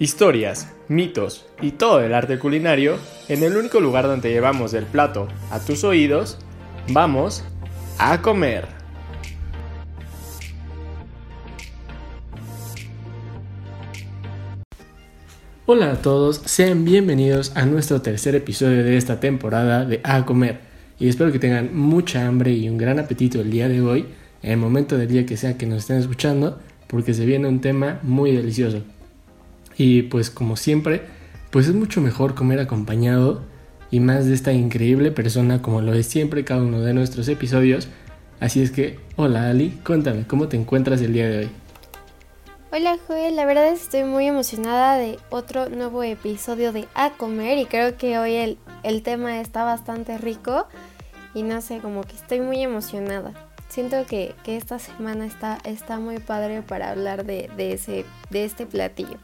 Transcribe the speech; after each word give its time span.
Historias, 0.00 0.72
mitos 0.86 1.44
y 1.60 1.72
todo 1.72 1.98
el 1.98 2.14
arte 2.14 2.38
culinario 2.38 2.98
en 3.28 3.42
el 3.42 3.56
único 3.56 3.80
lugar 3.80 4.06
donde 4.06 4.30
llevamos 4.30 4.72
el 4.74 4.84
plato 4.84 5.26
a 5.50 5.58
tus 5.58 5.82
oídos, 5.82 6.38
vamos 6.92 7.42
a 7.98 8.22
comer. 8.22 8.68
Hola 15.66 15.90
a 15.90 15.96
todos, 15.96 16.42
sean 16.44 16.84
bienvenidos 16.84 17.50
a 17.56 17.66
nuestro 17.66 18.00
tercer 18.00 18.36
episodio 18.36 18.84
de 18.84 18.96
esta 18.96 19.18
temporada 19.18 19.84
de 19.84 20.00
A 20.04 20.24
Comer 20.24 20.60
y 21.00 21.08
espero 21.08 21.32
que 21.32 21.40
tengan 21.40 21.76
mucha 21.76 22.24
hambre 22.24 22.52
y 22.52 22.68
un 22.68 22.78
gran 22.78 23.00
apetito 23.00 23.40
el 23.40 23.50
día 23.50 23.68
de 23.68 23.80
hoy, 23.80 24.06
en 24.44 24.52
el 24.52 24.58
momento 24.58 24.96
del 24.96 25.08
día 25.08 25.26
que 25.26 25.36
sea 25.36 25.58
que 25.58 25.66
nos 25.66 25.78
estén 25.78 25.96
escuchando, 25.96 26.60
porque 26.86 27.14
se 27.14 27.26
viene 27.26 27.48
un 27.48 27.60
tema 27.60 27.98
muy 28.04 28.30
delicioso. 28.30 28.84
Y 29.78 30.02
pues 30.02 30.28
como 30.28 30.56
siempre, 30.56 31.02
pues 31.50 31.68
es 31.68 31.74
mucho 31.74 32.00
mejor 32.00 32.34
comer 32.34 32.58
acompañado 32.58 33.42
y 33.92 34.00
más 34.00 34.26
de 34.26 34.34
esta 34.34 34.52
increíble 34.52 35.12
persona 35.12 35.62
como 35.62 35.80
lo 35.80 35.94
es 35.94 36.06
siempre 36.06 36.44
cada 36.44 36.62
uno 36.62 36.80
de 36.80 36.92
nuestros 36.92 37.28
episodios. 37.28 37.88
Así 38.40 38.60
es 38.60 38.72
que, 38.72 38.98
hola 39.16 39.48
Ali, 39.48 39.70
cuéntame, 39.86 40.26
¿cómo 40.26 40.48
te 40.48 40.56
encuentras 40.56 41.00
el 41.00 41.12
día 41.12 41.28
de 41.28 41.38
hoy? 41.38 41.50
Hola 42.70 42.98
Joel, 43.06 43.34
la 43.36 43.46
verdad 43.46 43.68
estoy 43.68 44.04
muy 44.04 44.26
emocionada 44.26 44.98
de 44.98 45.18
otro 45.30 45.70
nuevo 45.70 46.02
episodio 46.02 46.72
de 46.72 46.86
A 46.94 47.10
Comer 47.10 47.56
y 47.56 47.64
creo 47.64 47.96
que 47.96 48.18
hoy 48.18 48.34
el, 48.34 48.58
el 48.82 49.02
tema 49.02 49.40
está 49.40 49.64
bastante 49.64 50.18
rico 50.18 50.66
y 51.34 51.44
no 51.44 51.60
sé, 51.60 51.78
como 51.78 52.02
que 52.02 52.16
estoy 52.16 52.40
muy 52.40 52.62
emocionada. 52.62 53.32
Siento 53.68 54.04
que, 54.06 54.34
que 54.44 54.56
esta 54.56 54.78
semana 54.78 55.24
está, 55.24 55.58
está 55.64 55.98
muy 55.98 56.18
padre 56.18 56.62
para 56.62 56.90
hablar 56.90 57.24
de, 57.24 57.50
de, 57.56 57.74
ese, 57.74 58.04
de 58.30 58.44
este 58.44 58.66
platillo. 58.66 59.18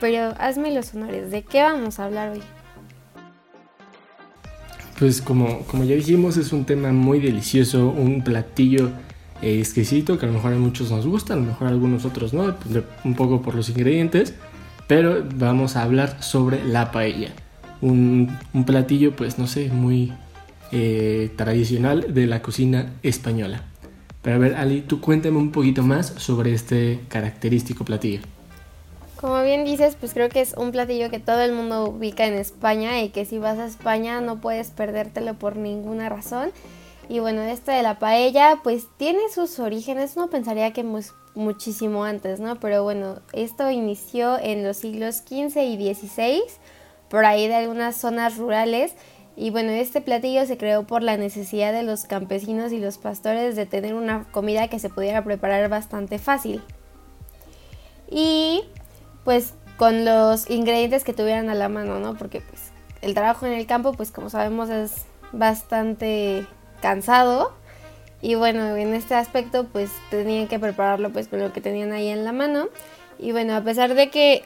Pero 0.00 0.34
hazme 0.38 0.72
los 0.72 0.94
honores, 0.94 1.30
¿de 1.30 1.42
qué 1.42 1.62
vamos 1.62 1.98
a 1.98 2.04
hablar 2.04 2.30
hoy? 2.30 2.42
Pues 4.98 5.22
como, 5.22 5.60
como 5.62 5.84
ya 5.84 5.94
dijimos, 5.94 6.36
es 6.36 6.52
un 6.52 6.64
tema 6.64 6.92
muy 6.92 7.20
delicioso, 7.20 7.88
un 7.88 8.22
platillo 8.22 8.90
eh, 9.42 9.58
exquisito 9.60 10.18
que 10.18 10.26
a 10.26 10.28
lo 10.28 10.34
mejor 10.34 10.52
a 10.52 10.56
muchos 10.56 10.90
nos 10.90 11.06
gusta, 11.06 11.34
a 11.34 11.36
lo 11.36 11.42
mejor 11.42 11.68
a 11.68 11.70
algunos 11.70 12.04
otros 12.04 12.32
no, 12.32 12.54
un 13.04 13.14
poco 13.14 13.40
por 13.42 13.54
los 13.54 13.68
ingredientes, 13.68 14.34
pero 14.88 15.24
vamos 15.36 15.76
a 15.76 15.82
hablar 15.82 16.22
sobre 16.22 16.64
la 16.64 16.90
paella. 16.90 17.30
Un, 17.80 18.36
un 18.52 18.64
platillo, 18.64 19.14
pues 19.14 19.38
no 19.38 19.46
sé, 19.46 19.68
muy 19.68 20.12
eh, 20.72 21.30
tradicional 21.36 22.12
de 22.12 22.26
la 22.26 22.42
cocina 22.42 22.92
española. 23.02 23.62
Pero 24.22 24.36
a 24.36 24.38
ver, 24.38 24.54
Ali, 24.56 24.80
tú 24.80 25.00
cuéntame 25.00 25.38
un 25.38 25.52
poquito 25.52 25.82
más 25.82 26.12
sobre 26.16 26.52
este 26.52 27.00
característico 27.08 27.84
platillo. 27.84 28.20
Como 29.20 29.42
bien 29.42 29.64
dices, 29.64 29.96
pues 29.98 30.14
creo 30.14 30.28
que 30.28 30.40
es 30.40 30.54
un 30.54 30.70
platillo 30.70 31.10
que 31.10 31.18
todo 31.18 31.40
el 31.40 31.52
mundo 31.52 31.86
ubica 31.86 32.24
en 32.26 32.34
España 32.34 33.02
y 33.02 33.08
que 33.08 33.24
si 33.24 33.38
vas 33.38 33.58
a 33.58 33.66
España 33.66 34.20
no 34.20 34.40
puedes 34.40 34.70
perdértelo 34.70 35.34
por 35.34 35.56
ninguna 35.56 36.08
razón. 36.08 36.52
Y 37.08 37.18
bueno, 37.18 37.42
este 37.42 37.72
de 37.72 37.82
la 37.82 37.98
paella 37.98 38.60
pues 38.62 38.86
tiene 38.96 39.20
sus 39.34 39.58
orígenes, 39.58 40.16
no 40.16 40.28
pensaría 40.28 40.72
que 40.72 40.84
muchísimo 41.34 42.04
antes, 42.04 42.38
¿no? 42.38 42.60
Pero 42.60 42.84
bueno, 42.84 43.20
esto 43.32 43.68
inició 43.72 44.38
en 44.38 44.62
los 44.62 44.76
siglos 44.76 45.16
XV 45.16 45.62
y 45.62 45.94
XVI, 45.94 46.42
por 47.08 47.24
ahí 47.24 47.48
de 47.48 47.56
algunas 47.56 47.96
zonas 47.96 48.36
rurales. 48.36 48.92
Y 49.34 49.50
bueno, 49.50 49.70
este 49.70 50.00
platillo 50.00 50.46
se 50.46 50.58
creó 50.58 50.86
por 50.86 51.02
la 51.02 51.16
necesidad 51.16 51.72
de 51.72 51.82
los 51.82 52.04
campesinos 52.04 52.70
y 52.70 52.78
los 52.78 52.98
pastores 52.98 53.56
de 53.56 53.66
tener 53.66 53.94
una 53.94 54.26
comida 54.30 54.68
que 54.68 54.78
se 54.78 54.90
pudiera 54.90 55.24
preparar 55.24 55.68
bastante 55.68 56.18
fácil. 56.20 56.62
Y 58.10 58.62
pues 59.28 59.52
con 59.76 60.06
los 60.06 60.48
ingredientes 60.48 61.04
que 61.04 61.12
tuvieran 61.12 61.50
a 61.50 61.54
la 61.54 61.68
mano, 61.68 61.98
¿no? 61.98 62.14
Porque 62.14 62.40
pues 62.40 62.70
el 63.02 63.12
trabajo 63.12 63.44
en 63.44 63.52
el 63.52 63.66
campo, 63.66 63.92
pues 63.92 64.10
como 64.10 64.30
sabemos 64.30 64.70
es 64.70 65.04
bastante 65.32 66.46
cansado 66.80 67.52
y 68.22 68.36
bueno, 68.36 68.74
en 68.74 68.94
este 68.94 69.14
aspecto 69.14 69.64
pues 69.64 69.90
tenían 70.08 70.48
que 70.48 70.58
prepararlo 70.58 71.10
pues 71.10 71.28
con 71.28 71.40
lo 71.40 71.52
que 71.52 71.60
tenían 71.60 71.92
ahí 71.92 72.08
en 72.08 72.24
la 72.24 72.32
mano 72.32 72.70
y 73.18 73.32
bueno, 73.32 73.54
a 73.54 73.60
pesar 73.60 73.92
de 73.92 74.08
que 74.08 74.44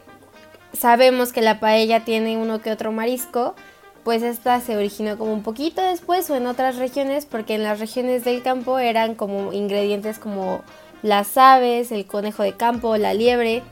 sabemos 0.72 1.32
que 1.32 1.42
la 1.42 1.60
paella 1.60 2.04
tiene 2.04 2.36
uno 2.36 2.60
que 2.60 2.72
otro 2.72 2.90
marisco, 2.90 3.54
pues 4.02 4.24
esta 4.24 4.60
se 4.60 4.76
originó 4.76 5.16
como 5.16 5.32
un 5.32 5.44
poquito 5.44 5.80
después 5.80 6.28
o 6.28 6.34
en 6.34 6.48
otras 6.48 6.74
regiones, 6.74 7.24
porque 7.24 7.54
en 7.54 7.62
las 7.62 7.78
regiones 7.78 8.24
del 8.24 8.42
campo 8.42 8.80
eran 8.80 9.14
como 9.14 9.52
ingredientes 9.52 10.18
como 10.18 10.62
las 11.02 11.38
aves, 11.38 11.92
el 11.92 12.04
conejo 12.04 12.42
de 12.42 12.56
campo, 12.56 12.96
la 12.96 13.14
liebre, 13.14 13.62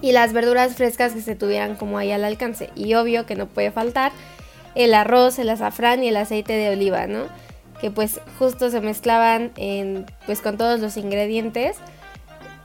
y 0.00 0.12
las 0.12 0.32
verduras 0.32 0.74
frescas 0.74 1.12
que 1.12 1.22
se 1.22 1.36
tuvieran 1.36 1.76
como 1.76 1.98
ahí 1.98 2.12
al 2.12 2.24
alcance. 2.24 2.70
Y 2.74 2.94
obvio 2.94 3.26
que 3.26 3.34
no 3.34 3.46
puede 3.46 3.70
faltar 3.70 4.12
el 4.74 4.94
arroz, 4.94 5.38
el 5.38 5.48
azafrán 5.48 6.04
y 6.04 6.08
el 6.08 6.16
aceite 6.16 6.52
de 6.52 6.70
oliva, 6.70 7.06
¿no? 7.06 7.24
Que 7.80 7.90
pues 7.90 8.20
justo 8.38 8.70
se 8.70 8.80
mezclaban 8.80 9.52
en, 9.56 10.06
pues 10.26 10.40
con 10.40 10.58
todos 10.58 10.80
los 10.80 10.96
ingredientes. 10.96 11.76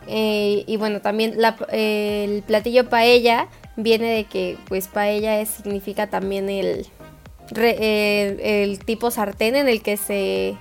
Eh, 0.08 0.64
y 0.68 0.78
bueno, 0.78 1.02
también 1.02 1.38
el 1.70 2.44
platillo 2.44 2.90
paella 2.90 3.48
viene 3.78 4.14
de 4.14 4.26
que 4.26 4.58
pues 4.68 4.88
paella 4.88 5.46
significa 5.46 6.08
también 6.08 6.50
el, 6.50 6.88
el, 7.56 8.80
tipo 8.80 9.12
sartén 9.12 9.56
en 9.56 9.70
el 9.70 9.82
que 9.82 9.96
se, 9.96 10.58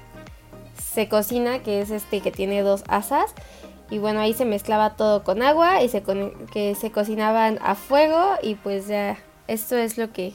se 0.92 1.08
cocina, 1.08 1.60
que 1.60 1.80
es 1.80 1.90
este 1.90 2.20
que 2.20 2.30
tiene 2.30 2.62
dos 2.62 2.84
asas 2.86 3.34
y 3.90 3.98
bueno, 3.98 4.20
ahí 4.20 4.34
se 4.34 4.44
mezclaba 4.44 4.96
todo 4.96 5.24
con 5.24 5.42
agua 5.42 5.82
y 5.82 5.88
se, 5.88 6.02
que 6.52 6.74
se 6.74 6.90
cocinaban 6.90 7.58
a 7.62 7.74
fuego 7.74 8.34
y 8.42 8.54
pues 8.54 8.86
ya 8.86 9.18
esto 9.48 9.76
es 9.76 9.98
lo 9.98 10.12
que, 10.12 10.32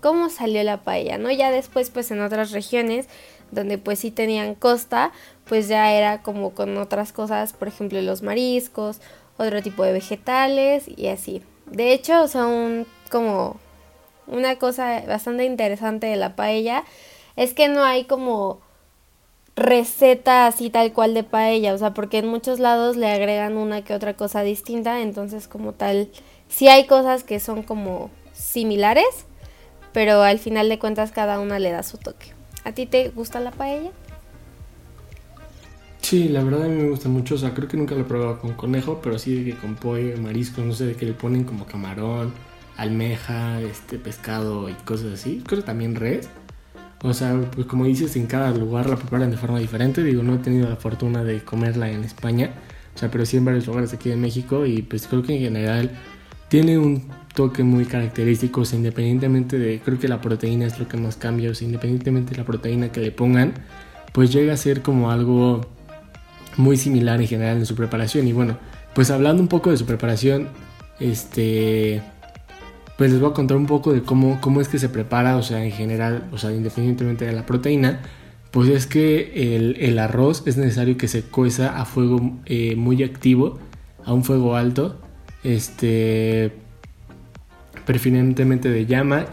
cómo 0.00 0.28
salió 0.28 0.62
la 0.64 0.78
paella, 0.78 1.18
¿no? 1.18 1.30
Ya 1.30 1.50
después 1.50 1.90
pues 1.90 2.10
en 2.10 2.20
otras 2.20 2.50
regiones 2.50 3.06
donde 3.52 3.78
pues 3.78 4.00
sí 4.00 4.10
tenían 4.10 4.54
costa, 4.54 5.12
pues 5.44 5.68
ya 5.68 5.92
era 5.92 6.22
como 6.22 6.50
con 6.50 6.76
otras 6.78 7.12
cosas, 7.12 7.52
por 7.52 7.68
ejemplo 7.68 8.02
los 8.02 8.22
mariscos, 8.22 9.00
otro 9.36 9.62
tipo 9.62 9.84
de 9.84 9.92
vegetales 9.92 10.84
y 10.88 11.06
así. 11.06 11.42
De 11.66 11.92
hecho 11.92 12.26
son 12.26 12.86
como 13.10 13.56
una 14.26 14.56
cosa 14.56 15.02
bastante 15.06 15.44
interesante 15.44 16.08
de 16.08 16.16
la 16.16 16.34
paella 16.34 16.84
es 17.36 17.52
que 17.52 17.68
no 17.68 17.84
hay 17.84 18.04
como 18.04 18.60
receta 19.56 20.46
así 20.46 20.68
tal 20.68 20.92
cual 20.92 21.14
de 21.14 21.24
paella, 21.24 21.74
o 21.74 21.78
sea, 21.78 21.94
porque 21.94 22.18
en 22.18 22.28
muchos 22.28 22.60
lados 22.60 22.96
le 22.96 23.10
agregan 23.10 23.56
una 23.56 23.82
que 23.82 23.94
otra 23.94 24.14
cosa 24.14 24.42
distinta, 24.42 25.00
entonces 25.00 25.48
como 25.48 25.72
tal, 25.72 26.10
sí 26.48 26.68
hay 26.68 26.86
cosas 26.86 27.24
que 27.24 27.40
son 27.40 27.62
como 27.62 28.10
similares, 28.32 29.26
pero 29.92 30.22
al 30.22 30.38
final 30.38 30.68
de 30.68 30.78
cuentas 30.78 31.10
cada 31.10 31.40
una 31.40 31.58
le 31.58 31.70
da 31.70 31.82
su 31.82 31.96
toque. 31.96 32.34
¿A 32.64 32.72
ti 32.72 32.84
te 32.84 33.08
gusta 33.08 33.40
la 33.40 33.50
paella? 33.50 33.90
Sí, 36.02 36.28
la 36.28 36.44
verdad 36.44 36.64
a 36.64 36.68
mí 36.68 36.82
me 36.82 36.90
gusta 36.90 37.08
mucho, 37.08 37.34
o 37.34 37.38
sea, 37.38 37.54
creo 37.54 37.66
que 37.66 37.76
nunca 37.76 37.94
lo 37.94 38.02
he 38.02 38.04
probado 38.04 38.38
con 38.38 38.52
conejo, 38.52 39.00
pero 39.02 39.18
sí 39.18 39.44
que 39.44 39.56
con 39.56 39.74
pollo, 39.74 40.16
marisco, 40.18 40.60
no 40.60 40.72
sé, 40.72 40.86
de 40.86 40.94
que 40.94 41.06
le 41.06 41.14
ponen 41.14 41.44
como 41.44 41.66
camarón, 41.66 42.32
almeja, 42.76 43.60
este 43.62 43.98
pescado 43.98 44.68
y 44.68 44.74
cosas 44.74 45.14
así. 45.14 45.42
Creo 45.44 45.60
que 45.60 45.66
también 45.66 45.96
res. 45.96 46.28
O 47.02 47.12
sea, 47.12 47.38
pues 47.54 47.66
como 47.66 47.84
dices, 47.84 48.16
en 48.16 48.26
cada 48.26 48.50
lugar 48.50 48.88
la 48.88 48.96
preparan 48.96 49.30
de 49.30 49.36
forma 49.36 49.58
diferente. 49.58 50.02
Digo, 50.02 50.22
no 50.22 50.34
he 50.34 50.38
tenido 50.38 50.68
la 50.68 50.76
fortuna 50.76 51.24
de 51.24 51.40
comerla 51.40 51.90
en 51.90 52.04
España, 52.04 52.50
o 52.94 52.98
sea, 52.98 53.10
pero 53.10 53.26
sí 53.26 53.36
en 53.36 53.44
varios 53.44 53.66
lugares 53.66 53.92
aquí 53.92 54.08
de 54.08 54.16
México 54.16 54.66
y 54.66 54.82
pues 54.82 55.06
creo 55.06 55.22
que 55.22 55.34
en 55.34 55.40
general 55.40 55.90
tiene 56.48 56.78
un 56.78 57.08
toque 57.34 57.62
muy 57.62 57.84
característico, 57.84 58.62
o 58.62 58.64
sea, 58.64 58.78
independientemente 58.78 59.58
de, 59.58 59.80
creo 59.80 59.98
que 59.98 60.08
la 60.08 60.20
proteína 60.20 60.66
es 60.66 60.78
lo 60.78 60.88
que 60.88 60.96
más 60.96 61.16
cambia, 61.16 61.50
o 61.50 61.54
sea, 61.54 61.66
independientemente 61.66 62.30
de 62.32 62.38
la 62.38 62.44
proteína 62.44 62.90
que 62.90 63.00
le 63.00 63.10
pongan, 63.10 63.52
pues 64.12 64.32
llega 64.32 64.54
a 64.54 64.56
ser 64.56 64.80
como 64.80 65.10
algo 65.10 65.66
muy 66.56 66.78
similar 66.78 67.20
en 67.20 67.28
general 67.28 67.58
en 67.58 67.66
su 67.66 67.74
preparación. 67.74 68.26
Y 68.26 68.32
bueno, 68.32 68.56
pues 68.94 69.10
hablando 69.10 69.42
un 69.42 69.48
poco 69.48 69.70
de 69.70 69.76
su 69.76 69.84
preparación, 69.84 70.48
este 70.98 72.02
pues 72.96 73.10
les 73.10 73.20
voy 73.20 73.30
a 73.30 73.34
contar 73.34 73.56
un 73.56 73.66
poco 73.66 73.92
de 73.92 74.02
cómo, 74.02 74.40
cómo 74.40 74.60
es 74.60 74.68
que 74.68 74.78
se 74.78 74.88
prepara, 74.88 75.36
o 75.36 75.42
sea, 75.42 75.64
en 75.64 75.72
general, 75.72 76.28
o 76.32 76.38
sea, 76.38 76.52
independientemente 76.52 77.26
de 77.26 77.32
la 77.32 77.44
proteína, 77.44 78.00
pues 78.50 78.70
es 78.70 78.86
que 78.86 79.76
el, 79.78 79.98
arroz 79.98 80.42
es 80.46 80.56
necesario 80.56 80.96
que 80.96 81.08
se 81.08 81.22
cueza 81.22 81.78
a 81.78 81.84
fuego 81.84 82.38
eh, 82.46 82.74
muy 82.74 83.02
activo, 83.02 83.58
a 84.04 84.14
un 84.14 84.24
fuego 84.24 84.56
alto, 84.56 84.98
este, 85.44 86.52
preferentemente 87.84 88.70
de 88.70 88.86
llama, 88.86 89.26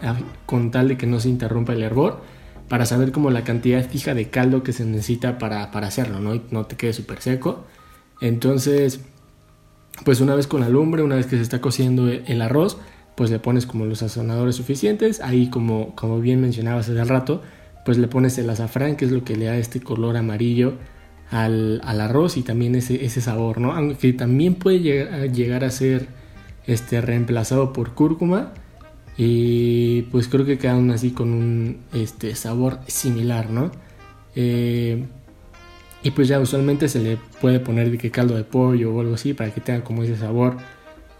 con 0.44 0.70
tal 0.70 0.88
de 0.88 0.96
que 0.98 1.06
no 1.06 1.20
se 1.20 1.30
interrumpa 1.30 1.72
el 1.72 1.82
hervor, 1.82 2.20
para 2.68 2.84
saber 2.84 3.12
como 3.12 3.30
la 3.30 3.44
cantidad 3.44 3.88
fija 3.88 4.14
de 4.14 4.28
caldo 4.28 4.62
que 4.62 4.72
se 4.72 4.84
necesita 4.84 5.38
para, 5.38 5.64
hacerlo, 5.64 6.20
¿no? 6.20 6.34
Y 6.34 6.42
no 6.50 6.66
te 6.66 6.76
quede 6.76 6.92
súper 6.92 7.22
seco. 7.22 7.64
Entonces, 8.20 9.00
pues 10.04 10.20
una 10.20 10.34
vez 10.34 10.46
con 10.46 10.60
la 10.60 10.68
lumbre, 10.68 11.02
una 11.02 11.16
vez 11.16 11.26
que 11.26 11.36
se 11.36 11.42
está 11.42 11.60
cociendo 11.60 12.08
el 12.08 12.42
arroz, 12.42 12.78
pues 13.14 13.30
le 13.30 13.38
pones 13.38 13.66
como 13.66 13.84
los 13.84 13.98
sazonadores 13.98 14.56
suficientes. 14.56 15.20
Ahí 15.20 15.48
como, 15.48 15.94
como 15.94 16.20
bien 16.20 16.40
mencionabas 16.40 16.88
hace 16.88 17.04
rato, 17.04 17.42
pues 17.84 17.98
le 17.98 18.08
pones 18.08 18.38
el 18.38 18.50
azafrán, 18.50 18.96
que 18.96 19.04
es 19.04 19.12
lo 19.12 19.24
que 19.24 19.36
le 19.36 19.46
da 19.46 19.56
este 19.56 19.80
color 19.80 20.16
amarillo 20.16 20.74
al, 21.30 21.80
arroz 21.84 22.36
y 22.36 22.42
también 22.42 22.74
ese, 22.74 23.04
ese, 23.04 23.20
sabor, 23.20 23.60
¿no? 23.60 23.72
Aunque 23.72 24.12
también 24.12 24.54
puede 24.54 24.80
llegar, 24.80 25.64
a 25.64 25.70
ser 25.70 26.08
este, 26.66 27.00
reemplazado 27.00 27.72
por 27.72 27.94
cúrcuma 27.94 28.52
y 29.16 30.02
pues 30.02 30.28
creo 30.28 30.44
que 30.44 30.58
quedan 30.58 30.90
así 30.90 31.10
con 31.10 31.32
un 31.32 31.78
este, 31.92 32.34
sabor 32.34 32.80
similar, 32.86 33.50
¿no? 33.50 33.70
Eh, 34.34 35.04
y 36.02 36.10
pues 36.10 36.28
ya 36.28 36.38
usualmente 36.40 36.88
se 36.88 36.98
le 37.00 37.18
puede 37.40 37.60
poner 37.60 37.90
de 37.90 37.98
que 37.98 38.10
caldo 38.10 38.36
de 38.36 38.44
pollo 38.44 38.94
o 38.94 39.00
algo 39.00 39.14
así 39.14 39.32
para 39.32 39.52
que 39.52 39.60
tenga 39.60 39.82
como 39.82 40.02
ese 40.02 40.16
sabor 40.16 40.56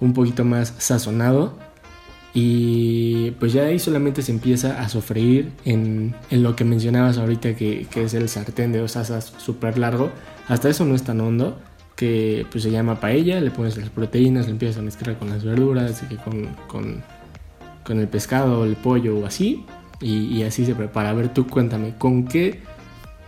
un 0.00 0.12
poquito 0.12 0.44
más 0.44 0.74
sazonado. 0.78 1.56
Y 2.36 3.30
pues 3.38 3.52
ya 3.52 3.66
ahí 3.66 3.78
solamente 3.78 4.20
se 4.20 4.32
empieza 4.32 4.80
a 4.80 4.88
sofreír 4.88 5.52
en, 5.64 6.16
lo 6.32 6.56
que 6.56 6.64
mencionabas 6.64 7.16
ahorita 7.16 7.54
que, 7.54 7.86
es 7.94 8.14
el 8.14 8.28
sartén 8.28 8.72
de 8.72 8.80
dos 8.80 8.96
asas 8.96 9.32
súper 9.38 9.78
largo. 9.78 10.10
Hasta 10.48 10.68
eso 10.68 10.84
no 10.84 10.96
es 10.96 11.04
tan 11.04 11.20
hondo, 11.20 11.60
que 11.94 12.44
pues 12.50 12.64
se 12.64 12.72
llama 12.72 12.98
paella, 12.98 13.40
le 13.40 13.52
pones 13.52 13.76
las 13.76 13.88
proteínas, 13.88 14.46
le 14.46 14.52
empiezas 14.52 14.78
a 14.78 14.82
mezclar 14.82 15.16
con 15.16 15.30
las 15.30 15.44
verduras, 15.44 16.02
que 16.02 16.16
con, 16.16 16.48
con, 16.66 18.00
el 18.00 18.08
pescado, 18.08 18.64
el 18.64 18.74
pollo 18.74 19.16
o 19.16 19.26
así. 19.26 19.64
Y, 20.00 20.26
y, 20.36 20.42
así 20.42 20.66
se 20.66 20.74
prepara. 20.74 21.10
A 21.10 21.14
ver, 21.14 21.32
tú 21.32 21.46
cuéntame, 21.46 21.94
¿con 21.96 22.26
qué 22.26 22.62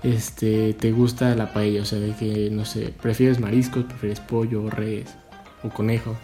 este, 0.02 0.75
te 0.75 0.91
gusta 0.91 1.32
la 1.37 1.52
paella? 1.52 1.82
O 1.82 1.85
sea, 1.85 2.00
de 2.00 2.12
que, 2.14 2.50
no 2.50 2.64
sé, 2.64 2.93
¿prefieres 3.00 3.38
mariscos, 3.38 3.85
prefieres 3.85 4.19
pollo, 4.19 4.69
res 4.69 5.14
o 5.62 5.69
conejo? 5.69 6.17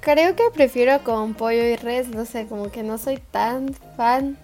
Creo 0.00 0.34
que 0.34 0.44
prefiero 0.54 1.04
con 1.04 1.34
pollo 1.34 1.62
y 1.62 1.76
res, 1.76 2.08
no 2.08 2.24
sé, 2.24 2.46
como 2.46 2.70
que 2.70 2.82
no 2.82 2.96
soy 2.96 3.18
tan 3.18 3.74
fan 3.96 4.38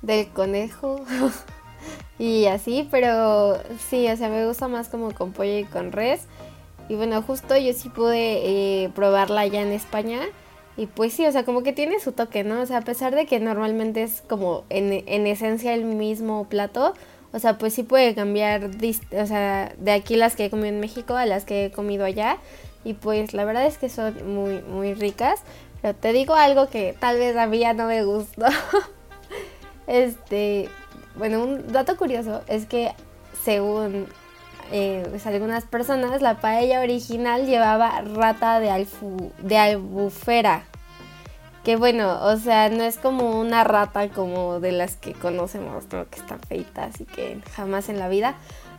del 0.00 0.28
conejo 0.28 1.04
y 2.20 2.46
así, 2.46 2.86
pero 2.88 3.58
sí, 3.88 4.08
o 4.08 4.16
sea, 4.16 4.28
me 4.28 4.46
gusta 4.46 4.68
más 4.68 4.88
como 4.88 5.12
con 5.12 5.32
pollo 5.32 5.58
y 5.58 5.64
con 5.64 5.90
res. 5.90 6.26
Y 6.88 6.94
bueno, 6.94 7.20
justo 7.22 7.56
yo 7.56 7.72
sí 7.72 7.88
pude 7.88 8.84
eh, 8.84 8.90
probarla 8.94 9.46
ya 9.46 9.62
en 9.62 9.72
España. 9.72 10.20
Y 10.76 10.86
pues 10.86 11.12
sí, 11.14 11.26
o 11.26 11.32
sea, 11.32 11.44
como 11.44 11.62
que 11.62 11.72
tiene 11.72 11.98
su 11.98 12.12
toque, 12.12 12.44
¿no? 12.44 12.60
O 12.60 12.66
sea, 12.66 12.78
a 12.78 12.82
pesar 12.82 13.14
de 13.14 13.26
que 13.26 13.40
normalmente 13.40 14.04
es 14.04 14.22
como 14.28 14.64
en, 14.70 15.04
en 15.06 15.26
esencia 15.26 15.74
el 15.74 15.84
mismo 15.84 16.48
plato, 16.48 16.94
o 17.32 17.38
sea, 17.38 17.58
pues 17.58 17.74
sí 17.74 17.82
puede 17.82 18.14
cambiar, 18.14 18.70
o 18.72 19.26
sea, 19.26 19.72
de 19.78 19.92
aquí 19.92 20.16
las 20.16 20.36
que 20.36 20.46
he 20.46 20.50
comido 20.50 20.68
en 20.68 20.80
México 20.80 21.14
a 21.14 21.26
las 21.26 21.44
que 21.44 21.66
he 21.66 21.70
comido 21.70 22.04
allá. 22.04 22.38
Y 22.84 22.94
pues 22.94 23.34
la 23.34 23.44
verdad 23.44 23.66
es 23.66 23.78
que 23.78 23.88
son 23.88 24.34
muy, 24.34 24.62
muy 24.62 24.94
ricas. 24.94 25.40
Pero 25.82 25.94
te 25.94 26.12
digo 26.12 26.34
algo 26.34 26.68
que 26.68 26.94
tal 26.98 27.18
vez 27.18 27.36
a 27.36 27.46
mí 27.46 27.58
ya 27.58 27.72
no 27.72 27.86
me 27.86 28.04
gustó. 28.04 28.46
este, 29.86 30.68
bueno, 31.16 31.42
un 31.42 31.72
dato 31.72 31.96
curioso 31.96 32.42
es 32.46 32.66
que 32.66 32.92
según 33.44 34.06
eh, 34.72 35.04
pues, 35.10 35.26
algunas 35.26 35.64
personas, 35.64 36.22
la 36.22 36.40
paella 36.40 36.80
original 36.80 37.46
llevaba 37.46 38.00
rata 38.02 38.60
de, 38.60 38.70
alfu, 38.70 39.32
de 39.38 39.58
albufera. 39.58 40.64
Que 41.64 41.76
bueno, 41.76 42.24
o 42.24 42.36
sea, 42.36 42.68
no 42.70 42.84
es 42.84 42.96
como 42.96 43.38
una 43.38 43.64
rata 43.64 44.08
como 44.08 44.60
de 44.60 44.72
las 44.72 44.96
que 44.96 45.12
conocemos, 45.12 45.84
¿no? 45.92 46.08
Que 46.08 46.20
están 46.20 46.40
feitas 46.40 47.00
y 47.00 47.04
que 47.04 47.40
jamás 47.54 47.88
en 47.88 47.98
la 47.98 48.08
vida. 48.08 48.34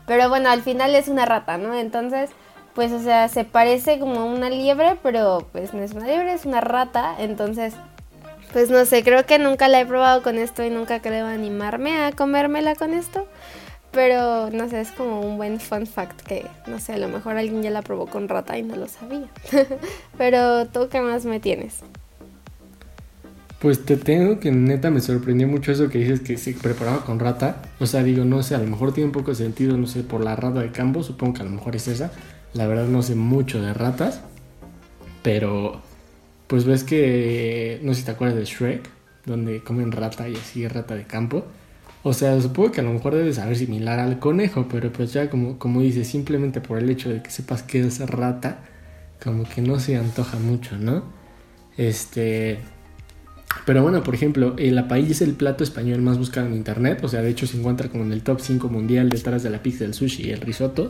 Pero 0.08 0.30
bueno, 0.30 0.50
al 0.50 0.64
final 0.64 0.96
es 0.96 1.08
una 1.08 1.26
rata, 1.26 1.58
¿no? 1.58 1.76
Entonces, 1.76 2.32
pues, 2.74 2.92
o 2.92 3.00
sea, 3.00 3.28
se 3.28 3.44
parece 3.44 4.00
como 4.00 4.26
una 4.26 4.50
liebre, 4.50 4.98
pero 5.04 5.48
pues 5.52 5.74
no 5.74 5.82
es 5.82 5.94
una 5.94 6.08
liebre, 6.08 6.34
es 6.34 6.46
una 6.46 6.62
rata. 6.62 7.16
Entonces, 7.20 7.74
pues 8.54 8.70
no 8.70 8.86
sé, 8.86 9.04
creo 9.04 9.26
que 9.26 9.40
nunca 9.40 9.68
la 9.68 9.82
he 9.82 9.86
probado 9.86 10.22
con 10.22 10.38
esto 10.38 10.64
y 10.64 10.70
nunca 10.70 11.02
creo 11.02 11.26
animarme 11.28 12.06
a 12.06 12.12
comérmela 12.12 12.76
con 12.76 12.94
esto. 12.94 13.28
Pero 13.92 14.50
no 14.52 14.70
sé, 14.70 14.80
es 14.80 14.92
como 14.92 15.20
un 15.20 15.36
buen 15.36 15.60
fun 15.60 15.86
fact 15.86 16.22
que, 16.22 16.46
no 16.66 16.80
sé, 16.80 16.94
a 16.94 16.98
lo 16.98 17.10
mejor 17.10 17.36
alguien 17.36 17.62
ya 17.62 17.72
la 17.72 17.82
probó 17.82 18.08
con 18.08 18.30
rata 18.30 18.58
y 18.58 18.64
no 18.64 18.78
lo 18.78 18.88
sabía. 18.88 19.28
pero 20.18 20.66
tú, 20.68 20.88
¿qué 20.90 21.02
más 21.02 21.26
me 21.26 21.42
tienes? 21.42 21.80
Pues 23.60 23.86
te 23.86 23.96
tengo 23.98 24.40
que 24.40 24.52
neta 24.52 24.90
me 24.90 25.02
sorprendió 25.02 25.48
mucho 25.48 25.72
eso 25.72 25.90
que 25.90 26.00
dices 26.00 26.22
que 26.22 26.38
se 26.38 26.54
preparaba 26.54 27.04
con 27.04 27.20
rata. 27.20 27.62
O 27.80 27.86
sea, 27.86 28.02
digo, 28.02 28.24
no 28.24 28.42
sé, 28.44 28.56
a 28.56 28.60
lo 28.60 28.68
mejor 28.68 28.94
tiene 28.94 29.08
un 29.08 29.12
poco 29.12 29.32
de 29.32 29.36
sentido, 29.36 29.78
no 29.78 29.88
sé, 29.88 30.04
por 30.04 30.24
la 30.24 30.38
rata 30.38 30.62
de 30.62 30.72
campo, 30.72 31.04
supongo 31.04 31.34
que 31.34 31.42
a 31.42 31.46
lo 31.46 31.52
mejor 31.52 31.76
es 31.76 31.88
esa. 31.90 32.12
La 32.54 32.68
verdad 32.68 32.88
no 32.88 33.02
sé 33.02 33.16
mucho 33.16 33.62
de 33.62 33.74
ratas, 33.74 34.22
pero 35.24 35.82
pues 36.48 36.66
ves 36.66 36.84
que, 36.84 37.80
no 37.84 37.94
sé 37.94 38.02
si 38.02 38.06
te 38.06 38.12
acuerdas 38.12 38.38
de 38.38 38.46
Shrek, 38.46 38.90
donde 39.26 39.64
comen 39.64 39.92
rata 39.92 40.28
y 40.28 40.36
así 40.36 40.68
rata 40.68 40.96
de 40.96 41.06
campo. 41.06 41.46
O 42.04 42.14
sea, 42.14 42.40
supongo 42.42 42.72
que 42.72 42.82
a 42.82 42.84
lo 42.84 42.92
mejor 42.92 43.16
debe 43.16 43.32
saber 43.32 43.56
similar 43.56 44.00
al 44.00 44.20
conejo, 44.20 44.68
pero 44.70 44.92
pues 44.92 45.14
ya 45.14 45.30
como, 45.30 45.60
como 45.60 45.82
dices, 45.82 46.08
simplemente 46.08 46.60
por 46.60 46.80
el 46.80 46.90
hecho 46.90 47.10
de 47.10 47.22
que 47.22 47.30
sepas 47.30 47.64
que 47.64 47.80
es 47.80 48.00
rata, 48.00 48.60
como 49.24 49.44
que 49.44 49.62
no 49.62 49.80
se 49.80 49.96
antoja 49.98 50.38
mucho, 50.40 50.78
¿no? 50.78 51.04
Este... 51.78 52.60
Pero 53.66 53.84
bueno, 53.84 54.02
por 54.02 54.16
ejemplo, 54.16 54.56
la 54.58 54.88
paella 54.88 55.12
es 55.12 55.22
el 55.22 55.34
plato 55.34 55.64
español 55.64 56.02
más 56.02 56.18
buscado 56.18 56.48
en 56.48 56.54
internet. 56.54 57.04
O 57.04 57.08
sea, 57.08 57.22
de 57.22 57.30
hecho 57.30 57.46
se 57.46 57.58
encuentra 57.58 57.90
como 57.90 58.04
en 58.04 58.14
el 58.14 58.24
top 58.24 58.40
5 58.40 58.70
mundial 58.70 59.10
detrás 59.10 59.44
de 59.44 59.50
la 59.50 59.62
pizza, 59.62 59.84
del 59.84 59.94
sushi 59.94 60.28
y 60.28 60.32
el 60.32 60.42
risotto. 60.42 60.90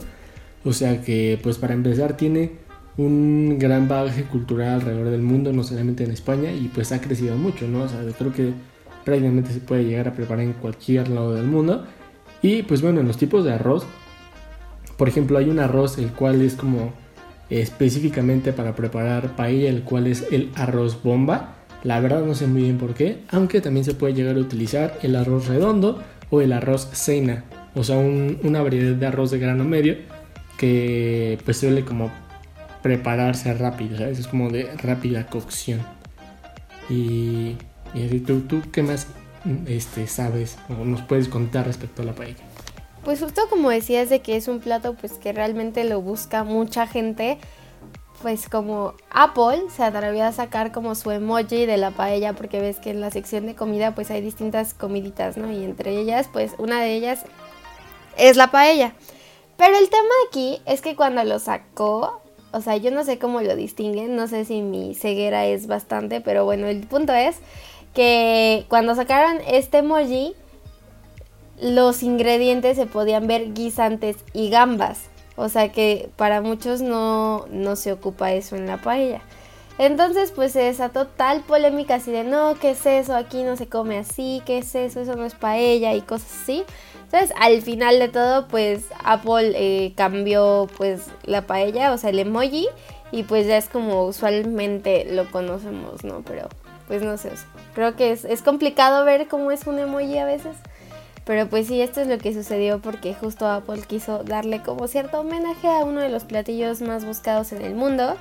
O 0.63 0.73
sea 0.73 1.01
que, 1.01 1.39
pues 1.41 1.57
para 1.57 1.73
empezar, 1.73 2.17
tiene 2.17 2.51
un 2.97 3.57
gran 3.57 3.87
bagaje 3.87 4.23
cultural 4.23 4.81
alrededor 4.81 5.09
del 5.09 5.21
mundo, 5.21 5.53
no 5.53 5.63
solamente 5.63 6.03
en 6.03 6.11
España, 6.11 6.51
y 6.51 6.69
pues 6.73 6.91
ha 6.91 7.01
crecido 7.01 7.35
mucho, 7.37 7.67
¿no? 7.67 7.83
O 7.83 7.87
sea, 7.87 7.99
creo 8.17 8.31
que 8.33 8.51
prácticamente 9.03 9.51
se 9.53 9.59
puede 9.59 9.85
llegar 9.85 10.07
a 10.07 10.13
preparar 10.13 10.43
en 10.43 10.53
cualquier 10.53 11.09
lado 11.09 11.33
del 11.33 11.45
mundo. 11.45 11.85
Y 12.41 12.63
pues 12.63 12.81
bueno, 12.81 12.99
en 12.99 13.07
los 13.07 13.17
tipos 13.17 13.43
de 13.45 13.53
arroz, 13.53 13.85
por 14.97 15.07
ejemplo, 15.07 15.37
hay 15.37 15.49
un 15.49 15.59
arroz 15.59 15.97
el 15.97 16.11
cual 16.11 16.41
es 16.41 16.55
como 16.55 16.93
específicamente 17.49 18.53
para 18.53 18.75
preparar 18.75 19.35
paella, 19.35 19.69
el 19.69 19.83
cual 19.83 20.07
es 20.07 20.25
el 20.31 20.51
arroz 20.55 21.01
bomba 21.03 21.57
la 21.83 21.99
verdad 21.99 22.23
no 22.23 22.35
sé 22.35 22.47
muy 22.47 22.63
bien 22.63 22.77
por 22.77 22.93
qué, 22.93 23.19
aunque 23.29 23.61
también 23.61 23.83
se 23.83 23.93
puede 23.93 24.13
llegar 24.13 24.35
a 24.35 24.39
utilizar 24.39 24.99
el 25.01 25.15
arroz 25.15 25.47
redondo 25.47 26.01
o 26.29 26.41
el 26.41 26.53
arroz 26.53 26.89
cena, 26.93 27.43
o 27.73 27.83
sea, 27.83 27.97
una 27.97 28.61
variedad 28.61 28.95
de 28.95 29.05
arroz 29.05 29.31
de 29.31 29.39
grano 29.39 29.63
medio 29.63 29.95
que 30.61 31.39
pues 31.43 31.57
suele 31.57 31.83
como 31.83 32.11
prepararse 32.83 33.51
rápido, 33.55 33.97
¿sabes? 33.97 34.19
Es 34.19 34.27
como 34.27 34.51
de 34.51 34.71
rápida 34.75 35.25
cocción. 35.25 35.81
Y, 36.87 37.57
y 37.95 38.19
¿tú, 38.19 38.41
tú 38.41 38.61
qué 38.71 38.83
más 38.83 39.07
este, 39.65 40.05
sabes 40.05 40.59
o 40.69 40.85
nos 40.85 41.01
puedes 41.01 41.29
contar 41.29 41.65
respecto 41.65 42.03
a 42.03 42.05
la 42.05 42.13
paella? 42.13 42.43
Pues 43.03 43.19
justo 43.19 43.41
como 43.49 43.71
decías 43.71 44.11
de 44.11 44.19
que 44.19 44.37
es 44.37 44.47
un 44.47 44.59
plato 44.59 44.93
pues 44.93 45.13
que 45.13 45.33
realmente 45.33 45.83
lo 45.83 45.99
busca 45.99 46.43
mucha 46.43 46.85
gente 46.85 47.39
pues 48.21 48.47
como 48.47 48.93
Apple 49.09 49.63
se 49.75 49.83
atrevió 49.83 50.25
a 50.25 50.31
sacar 50.31 50.71
como 50.71 50.93
su 50.93 51.09
emoji 51.09 51.65
de 51.65 51.77
la 51.77 51.89
paella 51.89 52.33
porque 52.33 52.61
ves 52.61 52.77
que 52.77 52.91
en 52.91 53.01
la 53.01 53.09
sección 53.09 53.47
de 53.47 53.55
comida 53.55 53.95
pues 53.95 54.11
hay 54.11 54.21
distintas 54.21 54.75
comiditas, 54.75 55.37
¿no? 55.37 55.51
Y 55.51 55.63
entre 55.63 55.97
ellas 55.97 56.29
pues 56.31 56.51
una 56.59 56.81
de 56.81 56.93
ellas 56.93 57.23
es 58.15 58.37
la 58.37 58.51
paella. 58.51 58.93
Pero 59.57 59.77
el 59.77 59.89
tema 59.89 60.13
aquí 60.27 60.61
es 60.65 60.81
que 60.81 60.95
cuando 60.95 61.23
lo 61.23 61.39
sacó, 61.39 62.21
o 62.51 62.61
sea, 62.61 62.77
yo 62.77 62.91
no 62.91 63.03
sé 63.03 63.19
cómo 63.19 63.41
lo 63.41 63.55
distinguen, 63.55 64.15
no 64.15 64.27
sé 64.27 64.45
si 64.45 64.61
mi 64.61 64.95
ceguera 64.95 65.45
es 65.45 65.67
bastante, 65.67 66.21
pero 66.21 66.45
bueno, 66.45 66.67
el 66.67 66.85
punto 66.87 67.13
es 67.13 67.37
que 67.93 68.65
cuando 68.69 68.95
sacaron 68.95 69.39
este 69.47 69.79
emoji, 69.79 70.33
los 71.61 72.01
ingredientes 72.03 72.75
se 72.75 72.87
podían 72.87 73.27
ver 73.27 73.53
guisantes 73.53 74.17
y 74.33 74.49
gambas. 74.49 75.11
O 75.35 75.47
sea 75.47 75.71
que 75.71 76.09
para 76.17 76.41
muchos 76.41 76.81
no, 76.81 77.45
no 77.49 77.75
se 77.75 77.93
ocupa 77.93 78.33
eso 78.33 78.55
en 78.55 78.67
la 78.67 78.77
paella. 78.77 79.21
Entonces 79.77 80.31
pues 80.31 80.51
se 80.51 80.59
desató 80.59 81.07
tal 81.07 81.41
polémica 81.41 81.95
así 81.95 82.11
de 82.11 82.23
no, 82.23 82.55
¿qué 82.59 82.71
es 82.71 82.85
eso? 82.85 83.15
Aquí 83.15 83.43
no 83.43 83.55
se 83.55 83.67
come 83.67 83.97
así, 83.97 84.41
¿qué 84.45 84.59
es 84.59 84.75
eso? 84.75 84.99
Eso 84.99 85.15
no 85.15 85.25
es 85.25 85.35
paella 85.35 85.93
y 85.93 86.01
cosas 86.01 86.41
así. 86.43 86.63
Entonces 87.11 87.35
al 87.37 87.61
final 87.61 87.99
de 87.99 88.07
todo 88.07 88.47
pues 88.47 88.85
Apple 89.03 89.51
eh, 89.55 89.91
cambió 89.97 90.69
pues 90.77 91.07
la 91.23 91.45
paella, 91.45 91.91
o 91.91 91.97
sea 91.97 92.09
el 92.09 92.19
emoji 92.19 92.69
y 93.11 93.23
pues 93.23 93.47
ya 93.47 93.57
es 93.57 93.67
como 93.67 94.05
usualmente 94.05 95.05
lo 95.11 95.29
conocemos, 95.29 96.05
¿no? 96.05 96.21
Pero 96.21 96.47
pues 96.87 97.01
no 97.01 97.17
sé, 97.17 97.31
creo 97.75 97.97
que 97.97 98.13
es, 98.13 98.23
es 98.23 98.41
complicado 98.41 99.03
ver 99.03 99.27
cómo 99.27 99.51
es 99.51 99.67
un 99.67 99.79
emoji 99.79 100.17
a 100.19 100.25
veces. 100.25 100.55
Pero 101.25 101.47
pues 101.49 101.67
sí, 101.67 101.81
esto 101.81 101.99
es 101.99 102.07
lo 102.07 102.17
que 102.17 102.33
sucedió 102.33 102.79
porque 102.79 103.13
justo 103.13 103.45
Apple 103.45 103.81
quiso 103.85 104.23
darle 104.23 104.63
como 104.63 104.87
cierto 104.87 105.19
homenaje 105.19 105.67
a 105.67 105.83
uno 105.83 105.99
de 105.99 106.09
los 106.09 106.23
platillos 106.23 106.81
más 106.81 107.03
buscados 107.03 107.51
en 107.51 107.61
el 107.61 107.75
mundo. 107.75 108.15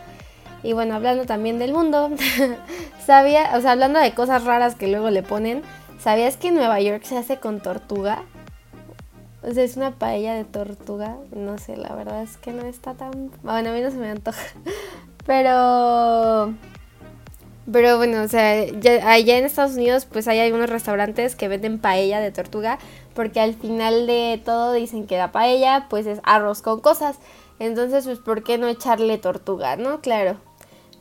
Y 0.64 0.72
bueno, 0.72 0.96
hablando 0.96 1.26
también 1.26 1.60
del 1.60 1.72
mundo, 1.72 2.10
sabía, 3.06 3.52
o 3.56 3.60
sea, 3.60 3.70
hablando 3.70 4.00
de 4.00 4.14
cosas 4.14 4.44
raras 4.44 4.74
que 4.74 4.88
luego 4.88 5.10
le 5.10 5.22
ponen, 5.22 5.62
¿sabías 6.00 6.36
que 6.36 6.50
Nueva 6.50 6.80
York 6.80 7.04
se 7.04 7.16
hace 7.16 7.38
con 7.38 7.60
tortuga? 7.60 8.24
O 9.42 9.52
sea, 9.52 9.64
es 9.64 9.76
una 9.76 9.92
paella 9.92 10.34
de 10.34 10.44
tortuga. 10.44 11.16
No 11.34 11.58
sé, 11.58 11.76
la 11.76 11.94
verdad 11.94 12.22
es 12.22 12.36
que 12.36 12.52
no 12.52 12.66
está 12.66 12.94
tan. 12.94 13.30
Bueno, 13.42 13.70
a 13.70 13.72
mí 13.72 13.80
no 13.80 13.90
se 13.90 13.96
me 13.96 14.10
antoja. 14.10 14.42
Pero. 15.26 16.54
Pero 17.70 17.98
bueno, 17.98 18.22
o 18.22 18.28
sea, 18.28 18.62
allá 19.04 19.38
en 19.38 19.44
Estados 19.44 19.74
Unidos 19.74 20.04
pues 20.04 20.26
hay 20.26 20.40
algunos 20.40 20.70
restaurantes 20.70 21.36
que 21.36 21.46
venden 21.46 21.78
paella 21.78 22.18
de 22.18 22.32
tortuga 22.32 22.78
porque 23.14 23.38
al 23.38 23.54
final 23.54 24.08
de 24.08 24.40
todo 24.44 24.72
dicen 24.72 25.06
que 25.06 25.18
la 25.18 25.30
paella 25.30 25.86
pues 25.88 26.06
es 26.06 26.20
arroz 26.24 26.62
con 26.62 26.80
cosas. 26.80 27.18
Entonces 27.60 28.06
pues 28.06 28.18
¿por 28.18 28.42
qué 28.42 28.58
no 28.58 28.66
echarle 28.66 29.18
tortuga, 29.18 29.76
no? 29.76 30.00
Claro. 30.00 30.36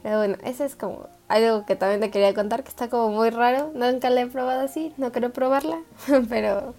Pero 0.03 0.17
bueno, 0.17 0.37
eso 0.43 0.63
es 0.63 0.75
como 0.75 1.07
algo 1.27 1.65
que 1.65 1.75
también 1.75 2.01
te 2.01 2.11
quería 2.11 2.33
contar, 2.33 2.63
que 2.63 2.69
está 2.69 2.89
como 2.89 3.09
muy 3.09 3.29
raro. 3.31 3.71
Nunca 3.73 4.09
la 4.09 4.21
he 4.21 4.27
probado 4.27 4.61
así, 4.61 4.93
no 4.97 5.11
quiero 5.11 5.31
probarla, 5.31 5.79
pero 6.29 6.75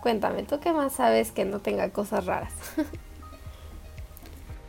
cuéntame, 0.00 0.42
¿tú 0.44 0.60
qué 0.60 0.72
más 0.72 0.94
sabes 0.94 1.32
que 1.32 1.44
no 1.44 1.60
tenga 1.60 1.90
cosas 1.90 2.26
raras? 2.26 2.52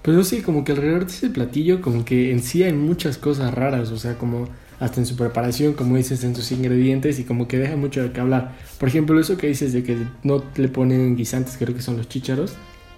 Pues 0.07 0.29
sí, 0.29 0.41
como 0.41 0.63
que 0.63 0.71
alrededor 0.71 1.05
de 1.05 1.11
ese 1.11 1.29
platillo, 1.29 1.81
como 1.81 2.05
que 2.05 2.31
en 2.31 2.41
sí 2.41 2.63
hay 2.63 2.71
muchas 2.71 3.17
cosas 3.17 3.53
raras, 3.53 3.91
o 3.91 3.97
sea, 3.97 4.17
como 4.17 4.47
hasta 4.79 5.01
en 5.01 5.05
su 5.05 5.17
preparación, 5.17 5.73
como 5.73 5.97
dices, 5.97 6.23
en 6.23 6.33
sus 6.33 6.49
ingredientes 6.53 7.19
y 7.19 7.25
como 7.25 7.47
que 7.49 7.57
deja 7.57 7.75
mucho 7.75 8.01
de 8.01 8.13
qué 8.13 8.21
hablar. 8.21 8.55
Por 8.79 8.87
ejemplo, 8.87 9.19
eso 9.19 9.35
que 9.35 9.47
dices 9.47 9.73
de 9.73 9.83
que 9.83 9.97
no 10.23 10.41
le 10.55 10.69
ponen 10.69 11.17
guisantes, 11.17 11.57
creo 11.57 11.75
que 11.75 11.81
son 11.81 11.97
los 11.97 12.07
chícharos 12.07 12.53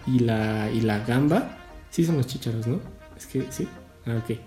y 0.05 0.19
la, 0.19 0.69
y 0.71 0.81
la 0.81 1.00
gamba. 1.00 1.57
Sí 1.89 2.05
son 2.05 2.17
los 2.17 2.27
chícharos, 2.27 2.67
¿no? 2.67 2.79
Es 3.17 3.25
que 3.25 3.45
sí. 3.50 3.67
Ah, 4.05 4.21
ok. 4.24 4.38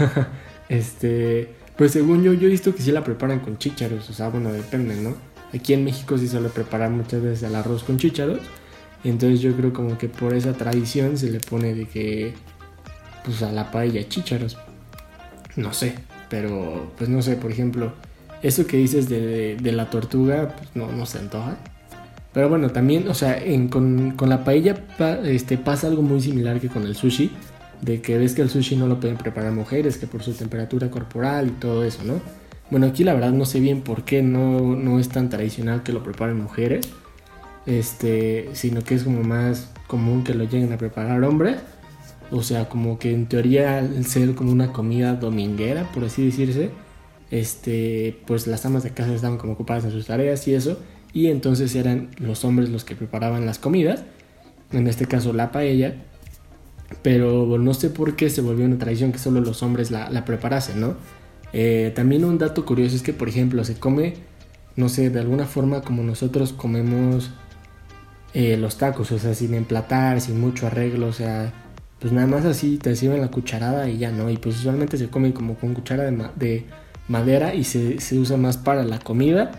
este, 0.68 1.54
pues 1.76 1.92
según 1.92 2.24
yo, 2.24 2.32
yo 2.32 2.48
he 2.48 2.50
visto 2.50 2.74
que 2.74 2.82
sí 2.82 2.90
la 2.90 3.04
preparan 3.04 3.38
con 3.38 3.56
chícharos, 3.56 4.10
o 4.10 4.12
sea, 4.12 4.30
bueno, 4.30 4.52
depende, 4.52 4.96
¿no? 4.96 5.14
Aquí 5.54 5.72
en 5.72 5.84
México 5.84 6.16
sí 6.16 6.28
suele 6.28 6.48
preparar 6.48 6.90
muchas 6.90 7.22
veces 7.22 7.42
el 7.42 7.54
arroz 7.54 7.82
con 7.82 7.98
chícharos 7.98 8.40
entonces 9.04 9.40
yo 9.40 9.56
creo 9.56 9.72
como 9.72 9.96
que 9.96 10.08
por 10.08 10.34
esa 10.34 10.52
tradición 10.52 11.16
se 11.16 11.30
le 11.30 11.40
pone 11.40 11.74
de 11.74 11.86
que 11.86 12.34
pues 13.24 13.42
a 13.42 13.52
la 13.52 13.70
paella 13.70 14.06
chícharos. 14.08 14.58
No 15.56 15.72
sé, 15.72 15.94
pero 16.28 16.92
pues 16.96 17.08
no 17.08 17.22
sé, 17.22 17.36
por 17.36 17.50
ejemplo, 17.50 17.92
eso 18.42 18.66
que 18.66 18.76
dices 18.76 19.08
de, 19.08 19.58
la 19.62 19.90
tortuga, 19.90 20.54
pues 20.56 20.70
no, 20.74 20.92
no 20.92 21.06
se 21.06 21.18
antoja. 21.18 21.56
Pero 22.32 22.48
bueno, 22.48 22.70
también, 22.70 23.08
o 23.08 23.14
sea, 23.14 23.42
con, 23.70 24.14
la 24.20 24.44
paella 24.44 24.76
este, 25.24 25.58
pasa 25.58 25.88
algo 25.88 26.02
muy 26.02 26.20
similar 26.20 26.60
que 26.60 26.68
con 26.68 26.84
el 26.84 26.94
sushi, 26.94 27.32
de 27.80 28.00
que 28.00 28.18
ves 28.18 28.34
que 28.34 28.42
el 28.42 28.50
sushi 28.50 28.76
no 28.76 28.86
lo 28.86 29.00
pueden 29.00 29.16
preparar 29.16 29.52
mujeres, 29.52 29.98
que 29.98 30.06
por 30.06 30.22
su 30.22 30.32
temperatura 30.32 30.90
corporal 30.90 31.48
y 31.48 31.50
todo 31.52 31.84
eso, 31.84 32.04
¿no? 32.04 32.20
Bueno, 32.70 32.86
aquí 32.86 33.04
la 33.04 33.14
verdad 33.14 33.32
no 33.32 33.44
sé 33.44 33.60
bien 33.60 33.82
por 33.82 34.04
qué 34.04 34.22
no, 34.22 34.76
no 34.76 34.98
es 34.98 35.08
tan 35.08 35.28
tradicional 35.28 35.82
que 35.82 35.92
lo 35.92 36.02
preparen 36.02 36.40
mujeres 36.40 36.88
este, 37.66 38.48
sino 38.52 38.82
que 38.82 38.94
es 38.94 39.04
como 39.04 39.22
más 39.22 39.70
común 39.86 40.24
que 40.24 40.34
lo 40.34 40.44
lleguen 40.44 40.72
a 40.72 40.78
preparar 40.78 41.22
hombres. 41.24 41.56
O 42.30 42.42
sea, 42.42 42.68
como 42.68 42.98
que 42.98 43.12
en 43.12 43.26
teoría 43.26 43.78
al 43.78 44.04
ser 44.04 44.34
como 44.34 44.52
una 44.52 44.72
comida 44.72 45.14
dominguera, 45.14 45.90
por 45.92 46.04
así 46.04 46.24
decirse, 46.24 46.70
este, 47.30 48.18
pues 48.26 48.46
las 48.46 48.64
amas 48.66 48.84
de 48.84 48.90
casa 48.90 49.12
estaban 49.14 49.36
como 49.36 49.54
ocupadas 49.54 49.84
en 49.84 49.90
sus 49.90 50.06
tareas 50.06 50.46
y 50.46 50.54
eso, 50.54 50.78
y 51.12 51.26
entonces 51.26 51.74
eran 51.74 52.10
los 52.18 52.44
hombres 52.44 52.70
los 52.70 52.84
que 52.84 52.94
preparaban 52.94 53.46
las 53.46 53.58
comidas, 53.58 54.04
en 54.72 54.86
este 54.86 55.06
caso 55.06 55.32
la 55.32 55.50
paella, 55.50 55.96
pero 57.02 57.58
no 57.58 57.74
sé 57.74 57.90
por 57.90 58.14
qué 58.14 58.30
se 58.30 58.42
volvió 58.42 58.64
una 58.64 58.78
tradición 58.78 59.10
que 59.10 59.18
solo 59.18 59.40
los 59.40 59.62
hombres 59.64 59.90
la, 59.90 60.08
la 60.10 60.24
preparasen, 60.24 60.80
¿no? 60.80 60.94
Eh, 61.52 61.92
también 61.94 62.24
un 62.24 62.38
dato 62.38 62.64
curioso 62.64 62.96
es 62.96 63.02
que, 63.02 63.12
por 63.12 63.28
ejemplo, 63.28 63.64
se 63.64 63.78
come, 63.78 64.14
no 64.76 64.88
sé, 64.88 65.10
de 65.10 65.20
alguna 65.20 65.46
forma 65.46 65.82
como 65.82 66.02
nosotros 66.02 66.52
comemos 66.52 67.30
eh, 68.32 68.56
los 68.56 68.76
tacos, 68.76 69.10
o 69.12 69.18
sea, 69.18 69.34
sin 69.34 69.54
emplatar, 69.54 70.20
sin 70.20 70.40
mucho 70.40 70.66
arreglo, 70.66 71.08
o 71.08 71.12
sea, 71.12 71.52
pues 71.98 72.12
nada 72.12 72.26
más 72.26 72.44
así 72.44 72.78
te 72.78 72.94
sirven 72.94 73.20
la 73.20 73.30
cucharada 73.30 73.88
y 73.88 73.98
ya 73.98 74.12
no, 74.12 74.30
y 74.30 74.36
pues 74.36 74.56
usualmente 74.58 74.96
se 74.96 75.08
comen 75.08 75.32
como 75.32 75.56
con 75.56 75.74
cuchara 75.74 76.04
de, 76.04 76.64
madera 77.08 77.54
y 77.54 77.64
se, 77.64 77.98
usa 78.18 78.36
más 78.36 78.56
para 78.56 78.84
la 78.84 79.00
comida 79.00 79.50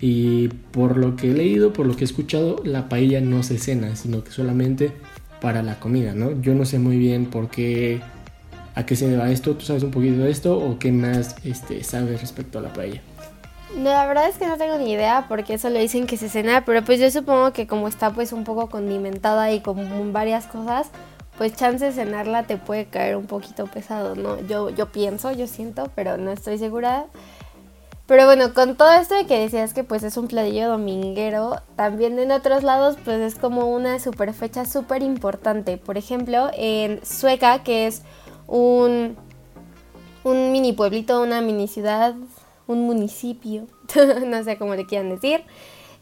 y 0.00 0.48
por 0.48 0.96
lo 0.96 1.16
que 1.16 1.30
he 1.30 1.34
leído, 1.34 1.72
por 1.72 1.86
lo 1.86 1.94
que 1.96 2.02
he 2.02 2.06
escuchado, 2.06 2.62
la 2.64 2.88
paella 2.88 3.20
no 3.20 3.42
se 3.42 3.58
cena, 3.58 3.94
sino 3.94 4.24
que 4.24 4.30
solamente 4.30 4.92
para 5.40 5.62
la 5.62 5.78
comida, 5.78 6.14
¿no? 6.14 6.40
Yo 6.40 6.54
no 6.54 6.64
sé 6.64 6.78
muy 6.78 6.96
bien 6.96 7.26
por 7.26 7.50
qué, 7.50 8.00
a 8.74 8.86
qué 8.86 8.96
se 8.96 9.08
deba 9.08 9.30
esto, 9.30 9.54
¿tú 9.54 9.64
sabes 9.64 9.82
un 9.82 9.90
poquito 9.90 10.22
de 10.22 10.30
esto 10.30 10.58
o 10.58 10.78
qué 10.78 10.92
más 10.92 11.36
este, 11.44 11.82
sabes 11.84 12.20
respecto 12.20 12.58
a 12.58 12.62
la 12.62 12.72
paella? 12.72 13.00
No, 13.76 13.90
la 13.90 14.06
verdad 14.06 14.28
es 14.28 14.36
que 14.36 14.46
no 14.46 14.56
tengo 14.56 14.78
ni 14.78 14.92
idea 14.92 15.26
porque 15.28 15.54
eso 15.54 15.68
lo 15.68 15.78
dicen 15.78 16.06
que 16.06 16.16
se 16.16 16.28
cena, 16.28 16.64
pero 16.64 16.84
pues 16.84 17.00
yo 17.00 17.10
supongo 17.10 17.52
que 17.52 17.66
como 17.66 17.88
está 17.88 18.10
pues 18.10 18.32
un 18.32 18.44
poco 18.44 18.68
condimentada 18.68 19.50
y 19.52 19.60
con 19.60 20.12
varias 20.12 20.46
cosas, 20.46 20.88
pues 21.36 21.56
chance 21.56 21.84
de 21.84 21.92
cenarla 21.92 22.44
te 22.44 22.56
puede 22.56 22.86
caer 22.86 23.16
un 23.16 23.26
poquito 23.26 23.66
pesado, 23.66 24.14
¿no? 24.14 24.40
Yo, 24.46 24.70
yo 24.70 24.92
pienso, 24.92 25.32
yo 25.32 25.46
siento, 25.46 25.90
pero 25.94 26.16
no 26.16 26.30
estoy 26.30 26.58
segura. 26.58 27.06
Pero 28.06 28.26
bueno, 28.26 28.52
con 28.52 28.76
todo 28.76 28.92
esto 28.92 29.14
de 29.14 29.26
que 29.26 29.40
decías 29.40 29.72
que 29.72 29.82
pues 29.82 30.02
es 30.02 30.16
un 30.18 30.28
platillo 30.28 30.68
dominguero, 30.68 31.62
también 31.74 32.18
en 32.18 32.32
otros 32.32 32.62
lados 32.62 32.96
pues 33.02 33.18
es 33.20 33.34
como 33.36 33.66
una 33.74 33.98
super 33.98 34.32
fecha 34.34 34.66
súper 34.66 35.02
importante. 35.02 35.78
Por 35.78 35.96
ejemplo, 35.96 36.50
en 36.54 37.04
Sueca, 37.04 37.62
que 37.62 37.86
es 37.86 38.02
un, 38.46 39.16
un 40.24 40.52
mini 40.52 40.72
pueblito, 40.72 41.22
una 41.22 41.40
mini 41.40 41.68
ciudad 41.68 42.14
un 42.66 42.86
municipio, 42.86 43.66
no 44.26 44.42
sé 44.44 44.56
cómo 44.56 44.74
le 44.74 44.86
quieran 44.86 45.10
decir, 45.10 45.44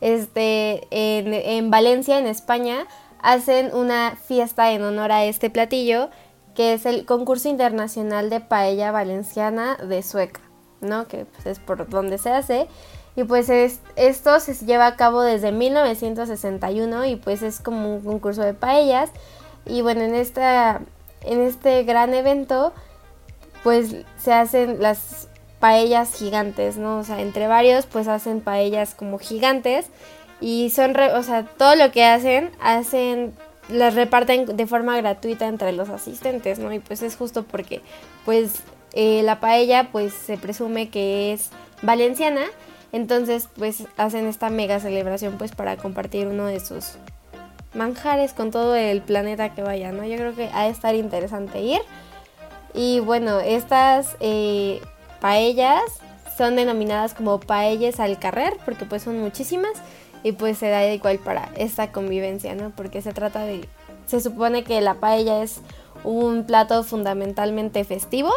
este, 0.00 0.86
en, 0.90 1.70
Valencia, 1.70 2.18
en 2.18 2.26
España, 2.26 2.86
hacen 3.20 3.74
una 3.74 4.16
fiesta 4.16 4.72
en 4.72 4.82
honor 4.82 5.12
a 5.12 5.24
este 5.24 5.48
platillo, 5.50 6.10
que 6.54 6.74
es 6.74 6.86
el 6.86 7.06
concurso 7.06 7.48
internacional 7.48 8.28
de 8.28 8.40
paella 8.40 8.90
valenciana 8.90 9.76
de 9.76 10.02
Sueca, 10.02 10.40
¿no? 10.80 11.06
Que 11.06 11.24
pues, 11.24 11.46
es 11.46 11.58
por 11.60 11.88
donde 11.88 12.18
se 12.18 12.30
hace. 12.30 12.66
Y 13.14 13.24
pues 13.24 13.48
esto 13.50 14.40
se 14.40 14.54
lleva 14.66 14.86
a 14.86 14.96
cabo 14.96 15.20
desde 15.22 15.52
1961 15.52 17.04
y 17.04 17.16
pues 17.16 17.42
es 17.42 17.60
como 17.60 17.96
un 17.96 18.00
concurso 18.00 18.42
de 18.42 18.54
paellas. 18.54 19.10
Y 19.66 19.82
bueno, 19.82 20.00
en, 20.00 20.14
esta, 20.14 20.80
en 21.24 21.40
este 21.40 21.84
gran 21.84 22.14
evento 22.14 22.72
pues 23.62 23.94
se 24.18 24.32
hacen 24.32 24.80
las 24.80 25.28
paellas 25.60 26.14
gigantes, 26.14 26.76
¿no? 26.76 26.98
O 26.98 27.04
sea, 27.04 27.20
entre 27.20 27.46
varios 27.46 27.86
pues 27.86 28.08
hacen 28.08 28.40
paellas 28.40 28.94
como 28.94 29.18
gigantes 29.18 29.86
y 30.40 30.70
son, 30.70 30.98
o 30.98 31.22
sea, 31.22 31.44
todo 31.44 31.76
lo 31.76 31.92
que 31.92 32.04
hacen, 32.04 32.50
hacen, 32.60 33.32
las 33.68 33.94
reparten 33.94 34.56
de 34.56 34.66
forma 34.66 34.96
gratuita 34.96 35.46
entre 35.46 35.70
los 35.72 35.88
asistentes, 35.88 36.58
¿no? 36.58 36.72
Y 36.72 36.80
pues 36.80 37.02
es 37.02 37.14
justo 37.14 37.44
porque 37.44 37.80
pues 38.24 38.62
eh, 38.92 39.22
la 39.22 39.38
paella 39.38 39.90
pues 39.92 40.12
se 40.12 40.36
presume 40.36 40.90
que 40.90 41.32
es 41.32 41.50
valenciana, 41.80 42.42
entonces 42.90 43.48
pues 43.56 43.84
hacen 43.96 44.26
esta 44.26 44.50
mega 44.50 44.80
celebración 44.80 45.38
pues 45.38 45.52
para 45.52 45.76
compartir 45.76 46.26
uno 46.26 46.46
de 46.46 46.58
sus 46.58 46.96
manjares 47.74 48.32
con 48.32 48.50
todo 48.50 48.74
el 48.74 49.00
planeta 49.02 49.54
que 49.54 49.62
vaya, 49.62 49.92
¿no? 49.92 50.04
Yo 50.04 50.16
creo 50.16 50.34
que 50.34 50.50
ha 50.52 50.64
de 50.64 50.70
estar 50.70 50.94
interesante 50.94 51.60
ir. 51.60 51.80
Y 52.74 53.00
bueno, 53.00 53.40
estas 53.40 54.16
eh, 54.20 54.80
paellas 55.20 55.82
son 56.36 56.56
denominadas 56.56 57.14
como 57.14 57.40
paellas 57.40 58.00
al 58.00 58.18
carrer 58.18 58.56
porque 58.64 58.84
pues 58.84 59.02
son 59.02 59.20
muchísimas 59.20 59.72
y 60.22 60.32
pues 60.32 60.58
se 60.58 60.68
da 60.68 60.86
igual 60.86 61.18
para 61.18 61.50
esta 61.56 61.92
convivencia, 61.92 62.54
¿no? 62.54 62.70
Porque 62.70 63.02
se 63.02 63.12
trata 63.12 63.44
de, 63.44 63.68
se 64.06 64.20
supone 64.20 64.64
que 64.64 64.80
la 64.80 64.94
paella 64.94 65.42
es 65.42 65.60
un 66.04 66.44
plato 66.44 66.82
fundamentalmente 66.84 67.84
festivo, 67.84 68.32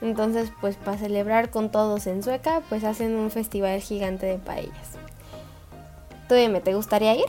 entonces 0.00 0.50
pues 0.60 0.76
para 0.76 0.98
celebrar 0.98 1.50
con 1.50 1.70
todos 1.70 2.06
en 2.06 2.22
Sueca 2.22 2.62
pues 2.68 2.84
hacen 2.84 3.16
un 3.16 3.30
festival 3.30 3.80
gigante 3.80 4.26
de 4.26 4.38
paellas. 4.38 4.96
¿Tú 6.28 6.34
dime, 6.34 6.60
te 6.60 6.74
gustaría 6.74 7.14
ir? 7.14 7.26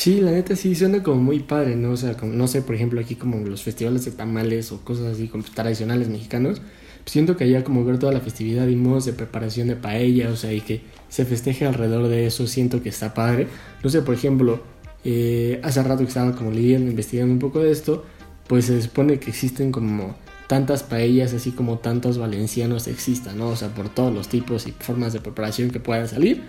Sí, 0.00 0.18
la 0.22 0.30
neta 0.30 0.56
sí 0.56 0.74
suena 0.74 1.02
como 1.02 1.20
muy 1.20 1.40
padre, 1.40 1.76
¿no? 1.76 1.90
O 1.90 1.96
sea, 1.98 2.16
no 2.22 2.48
sé, 2.48 2.62
por 2.62 2.74
ejemplo, 2.74 2.98
aquí 3.02 3.16
como 3.16 3.36
los 3.46 3.62
festivales 3.62 4.02
de 4.06 4.12
tamales 4.12 4.72
o 4.72 4.82
cosas 4.82 5.12
así 5.12 5.28
como 5.28 5.44
tradicionales 5.44 6.08
mexicanos, 6.08 6.62
siento 7.04 7.36
que 7.36 7.44
haya 7.44 7.64
como 7.64 7.84
ver 7.84 7.98
toda 7.98 8.10
la 8.10 8.20
festividad 8.20 8.66
y 8.68 8.76
modos 8.76 9.04
de 9.04 9.12
preparación 9.12 9.68
de 9.68 9.76
paella, 9.76 10.30
o 10.30 10.36
sea, 10.36 10.54
y 10.54 10.62
que 10.62 10.80
se 11.10 11.26
festeje 11.26 11.66
alrededor 11.66 12.08
de 12.08 12.24
eso, 12.24 12.46
siento 12.46 12.82
que 12.82 12.88
está 12.88 13.12
padre. 13.12 13.46
No 13.84 13.90
sé, 13.90 14.00
por 14.00 14.14
ejemplo, 14.14 14.62
eh, 15.04 15.60
hace 15.62 15.82
rato 15.82 15.98
que 15.98 16.08
estaba 16.08 16.34
como 16.34 16.50
leyendo, 16.50 16.90
investigando 16.90 17.34
un 17.34 17.38
poco 17.38 17.60
de 17.60 17.70
esto, 17.70 18.06
pues 18.46 18.64
se 18.64 18.80
supone 18.80 19.20
que 19.20 19.28
existen 19.28 19.70
como 19.70 20.16
tantas 20.46 20.82
paellas, 20.82 21.34
así 21.34 21.50
como 21.50 21.78
tantos 21.78 22.16
valencianos 22.16 22.88
existan, 22.88 23.36
¿no? 23.36 23.48
O 23.48 23.56
sea, 23.56 23.68
por 23.74 23.90
todos 23.90 24.14
los 24.14 24.28
tipos 24.28 24.66
y 24.66 24.72
formas 24.72 25.12
de 25.12 25.20
preparación 25.20 25.70
que 25.70 25.78
puedan 25.78 26.08
salir. 26.08 26.42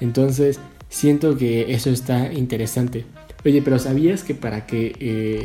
Entonces, 0.00 0.60
siento 0.88 1.36
que 1.36 1.74
eso 1.74 1.90
está 1.90 2.32
interesante. 2.32 3.04
Oye, 3.44 3.62
pero 3.62 3.78
¿sabías 3.78 4.22
que 4.22 4.34
para 4.34 4.66
que 4.66 4.96
eh, 5.00 5.44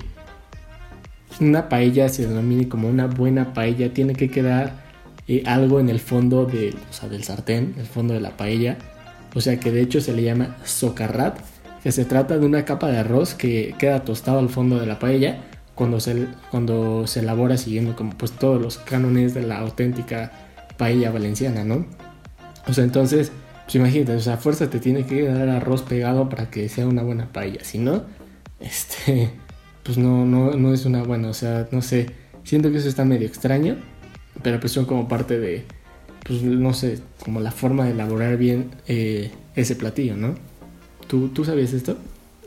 una 1.40 1.70
paella 1.70 2.10
se 2.10 2.28
denomine 2.28 2.68
como 2.68 2.90
una 2.90 3.08
buena 3.08 3.54
paella, 3.54 3.94
tiene 3.94 4.14
que 4.14 4.30
quedar 4.30 4.74
eh, 5.28 5.44
algo 5.46 5.80
en 5.80 5.90
el 5.90 6.00
fondo 6.00 6.46
de, 6.46 6.74
del 7.10 7.24
sartén, 7.24 7.76
el 7.78 7.86
fondo 7.86 8.14
de 8.14 8.22
la 8.22 8.36
paella. 8.36 8.78
O 9.36 9.42
sea 9.42 9.60
que 9.60 9.72
de 9.72 9.82
hecho 9.82 10.02
se 10.02 10.14
le 10.14 10.24
llama 10.24 10.58
socarrat, 10.64 11.40
que 11.84 11.92
se 11.92 12.04
trata 12.06 12.38
de 12.38 12.46
una 12.46 12.66
capa 12.66 12.90
de 12.90 12.98
arroz 12.98 13.36
que 13.36 13.76
queda 13.78 14.04
tostado 14.04 14.40
al 14.40 14.50
fondo 14.50 14.80
de 14.80 14.86
la 14.86 15.00
paella 15.00 15.42
cuando 15.76 16.00
se, 16.00 16.28
cuando 16.52 17.08
se 17.08 17.22
elabora 17.22 17.58
siguiendo 17.58 17.96
como 17.96 18.18
pues 18.18 18.32
todos 18.32 18.62
los 18.62 18.78
cánones 18.80 19.34
de 19.34 19.44
la 19.44 19.60
auténtica 19.60 20.32
paella 20.78 21.12
valenciana, 21.12 21.64
¿no? 21.64 21.86
O 22.68 22.74
sea, 22.74 22.84
entonces, 22.84 23.32
pues 23.70 23.76
imagínate, 23.76 24.16
o 24.16 24.20
sea, 24.20 24.38
fuerza 24.38 24.70
te 24.70 24.80
tiene 24.80 25.06
que 25.06 25.24
dar 25.24 25.48
arroz 25.48 25.84
pegado 25.84 26.28
para 26.28 26.50
que 26.50 26.68
sea 26.70 26.88
una 26.88 27.04
buena 27.04 27.32
paella, 27.32 27.64
si 27.64 27.78
no, 27.78 28.04
este 28.60 29.30
pues 29.84 29.98
no, 29.98 30.26
no, 30.26 30.52
no 30.52 30.74
es 30.74 30.86
una 30.86 31.04
buena, 31.04 31.30
o 31.30 31.34
sea, 31.34 31.68
no 31.72 31.82
sé, 31.84 32.08
Siento 32.50 32.72
que 32.72 32.78
eso 32.78 32.90
está 32.90 33.06
medio 33.06 33.28
extraño, 33.28 33.78
pero 34.42 34.60
pues 34.60 34.72
son 34.72 34.86
como 34.86 35.08
parte 35.08 35.40
de, 35.40 35.66
pues 36.26 36.42
no 36.42 36.74
sé, 36.74 37.00
como 37.24 37.42
la 37.42 37.52
forma 37.52 37.86
de 37.86 37.92
elaborar 37.92 38.38
bien 38.38 38.72
eh, 38.88 39.32
ese 39.56 39.76
platillo, 39.76 40.16
¿no? 40.16 40.34
¿Tú, 41.08 41.30
¿Tú 41.30 41.46
sabías 41.46 41.74
esto? 41.74 41.96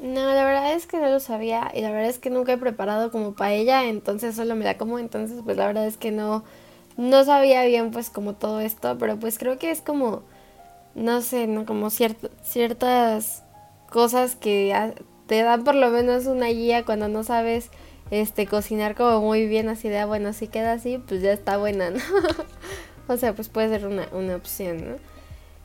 No, 0.03 0.35
la 0.35 0.45
verdad 0.45 0.75
es 0.75 0.87
que 0.87 0.97
no 0.97 1.09
lo 1.09 1.21
sabía 1.21 1.71
y 1.73 1.83
la 1.83 1.93
verdad 1.93 2.11
es 2.11 2.19
que 2.19 2.31
nunca 2.31 2.53
he 2.53 2.59
preparado 2.59 3.13
como 3.13 3.35
paella, 3.35 3.85
entonces 3.85 4.35
solo 4.35 4.57
me 4.57 4.65
la 4.65 4.77
como, 4.77 4.99
entonces 4.99 5.39
pues 5.45 5.57
la 5.57 5.69
verdad 5.69 5.87
es 5.87 5.97
que 5.97 6.11
no, 6.11 6.43
no 6.97 7.25
sabía 7.25 7.65
bien 7.65 7.93
pues 7.93 8.11
como 8.11 8.35
todo 8.35 8.61
esto, 8.61 8.97
pero 8.99 9.21
pues 9.21 9.39
creo 9.39 9.57
que 9.59 9.71
es 9.71 9.83
como, 9.83 10.25
no 10.95 11.23
sé, 11.23 11.47
¿no? 11.47 11.67
Como 11.67 11.91
ciertas 11.91 13.45
cosas 13.91 14.37
que 14.37 14.95
te 15.27 15.43
dan 15.43 15.65
por 15.65 15.75
lo 15.75 15.91
menos 15.91 16.27
una 16.27 16.47
guía 16.47 16.85
cuando 16.85 17.09
no 17.09 17.25
sabes 17.25 17.71
este 18.11 18.47
cocinar 18.47 18.95
como 18.95 19.21
muy 19.21 19.47
bien 19.47 19.69
así 19.69 19.89
de, 19.89 19.99
ah, 19.99 20.07
bueno, 20.07 20.33
si 20.33 20.49
queda 20.49 20.73
así, 20.73 20.99
pues 20.99 21.23
ya 21.23 21.33
está 21.33 21.57
buena, 21.57 21.91
¿no? 21.91 22.01
o 23.09 23.17
sea, 23.17 23.35
pues 23.35 23.49
puede 23.49 23.69
ser 23.69 23.87
una, 23.87 24.07
una 24.13 24.37
opción, 24.37 24.77
¿no? 24.79 24.97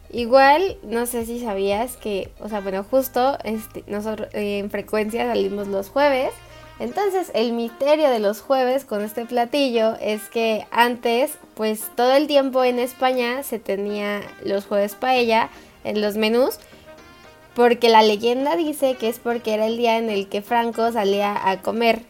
Igual, 0.10 0.77
no 0.84 1.05
sé 1.05 1.25
si 1.25 1.41
sabías 1.41 1.98
que, 1.98 2.31
o 2.39 2.48
sea, 2.48 2.62
bueno, 2.62 2.86
justo 2.89 3.38
este, 3.43 3.84
nosotros 3.88 4.29
eh, 4.34 4.60
en 4.60 4.72
frecuencia 4.72 5.25
salimos 5.27 5.67
los 5.67 5.89
jueves. 5.89 6.31
Entonces, 6.79 7.31
el 7.34 7.53
misterio 7.53 8.10
de 8.10 8.19
los 8.19 8.41
jueves 8.41 8.86
con 8.86 9.03
este 9.03 9.25
platillo 9.25 9.96
es 10.00 10.29
que 10.29 10.67
antes, 10.72 11.38
pues 11.55 11.86
todo 11.96 12.13
el 12.13 12.27
tiempo 12.27 12.63
en 12.63 12.77
España 12.77 13.41
se 13.41 13.57
tenía 13.57 14.22
los 14.43 14.65
jueves 14.65 14.93
paella 14.93 15.50
en 15.84 16.01
los 16.01 16.17
menús, 16.17 16.60
porque 17.55 17.89
la 17.89 18.03
leyenda 18.03 18.55
dice 18.55 18.96
que 18.96 19.10
es 19.10 19.17
porque 19.17 19.55
era 19.55 19.65
el 19.65 19.77
día 19.77 19.98
en 19.98 20.12
el 20.12 20.29
que 20.29 20.43
Franco 20.43 20.91
salía 20.91 21.50
a 21.50 21.62
comer. 21.63 22.03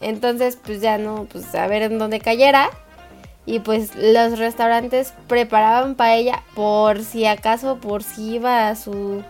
Entonces, 0.00 0.56
pues 0.64 0.80
ya 0.80 0.98
no, 0.98 1.24
pues 1.24 1.52
a 1.56 1.66
ver 1.66 1.82
en 1.82 1.98
dónde 1.98 2.20
cayera. 2.20 2.70
Y 3.46 3.60
pues 3.60 3.96
los 3.96 4.38
restaurantes 4.38 5.14
preparaban 5.26 5.94
paella 5.94 6.42
por 6.54 7.02
si 7.02 7.24
acaso, 7.24 7.78
por 7.78 8.02
si 8.02 8.34
iba 8.34 8.68
a 8.68 8.76
su, 8.76 9.22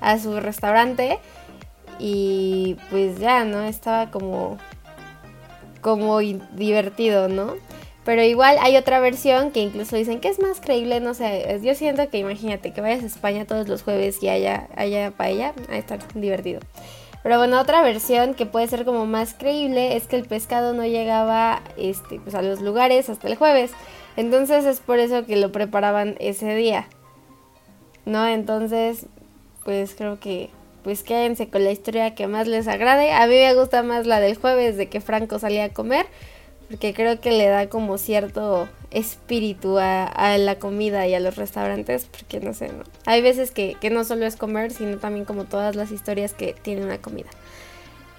a 0.00 0.18
su 0.18 0.40
restaurante. 0.40 1.18
Y 1.98 2.76
pues 2.90 3.18
ya, 3.18 3.44
¿no? 3.44 3.62
Estaba 3.62 4.10
como, 4.10 4.58
como 5.80 6.18
divertido, 6.18 7.28
¿no? 7.28 7.54
Pero 8.04 8.22
igual 8.22 8.56
hay 8.60 8.76
otra 8.76 9.00
versión 9.00 9.50
que 9.50 9.60
incluso 9.60 9.94
dicen 9.94 10.20
que 10.20 10.28
es 10.28 10.40
más 10.40 10.60
creíble, 10.62 10.98
no 11.00 11.12
sé, 11.12 11.60
yo 11.62 11.74
siento 11.74 12.08
que 12.08 12.16
imagínate 12.16 12.72
que 12.72 12.80
vayas 12.80 13.02
a 13.02 13.06
España 13.06 13.44
todos 13.44 13.68
los 13.68 13.82
jueves 13.82 14.22
y 14.22 14.30
haya, 14.30 14.68
haya 14.76 15.10
paella, 15.10 15.52
a 15.68 15.76
estar 15.76 15.98
divertido. 16.14 16.60
Pero 17.22 17.36
bueno, 17.36 17.60
otra 17.60 17.82
versión 17.82 18.32
que 18.32 18.46
puede 18.46 18.68
ser 18.68 18.86
como 18.86 19.04
más 19.04 19.34
creíble 19.34 19.96
es 19.96 20.06
que 20.06 20.16
el 20.16 20.24
pescado 20.24 20.72
no 20.72 20.86
llegaba 20.86 21.60
este, 21.76 22.18
pues 22.20 22.34
a 22.34 22.40
los 22.40 22.62
lugares 22.62 23.10
hasta 23.10 23.28
el 23.28 23.36
jueves. 23.36 23.72
Entonces 24.16 24.64
es 24.64 24.80
por 24.80 24.98
eso 24.98 25.26
que 25.26 25.36
lo 25.36 25.52
preparaban 25.52 26.16
ese 26.20 26.54
día. 26.54 26.88
¿No? 28.06 28.26
Entonces, 28.26 29.04
pues 29.64 29.94
creo 29.94 30.18
que 30.18 30.48
pues 30.88 31.02
quédense 31.02 31.50
con 31.50 31.64
la 31.64 31.70
historia 31.70 32.14
que 32.14 32.26
más 32.28 32.48
les 32.48 32.66
agrade. 32.66 33.12
A 33.12 33.26
mí 33.26 33.34
me 33.34 33.54
gusta 33.54 33.82
más 33.82 34.06
la 34.06 34.20
del 34.20 34.38
jueves 34.38 34.78
de 34.78 34.88
que 34.88 35.02
Franco 35.02 35.38
salía 35.38 35.64
a 35.64 35.68
comer 35.68 36.06
porque 36.66 36.94
creo 36.94 37.20
que 37.20 37.30
le 37.30 37.46
da 37.46 37.68
como 37.68 37.98
cierto 37.98 38.70
espíritu 38.90 39.76
a, 39.78 40.38
la 40.38 40.58
comida 40.58 41.06
y 41.06 41.12
a 41.12 41.20
los 41.20 41.36
restaurantes, 41.36 42.06
porque 42.06 42.40
no 42.40 42.54
sé, 42.54 42.68
¿no? 42.68 42.84
hay 43.04 43.20
veces 43.20 43.50
que, 43.50 43.76
que, 43.78 43.90
no 43.90 44.02
solo 44.02 44.24
es 44.24 44.36
comer, 44.36 44.70
sino 44.70 44.96
también 44.96 45.26
como 45.26 45.44
todas 45.44 45.76
las 45.76 45.90
historias 45.90 46.32
que 46.32 46.54
tiene 46.54 46.82
una 46.82 46.96
comida. 46.96 47.28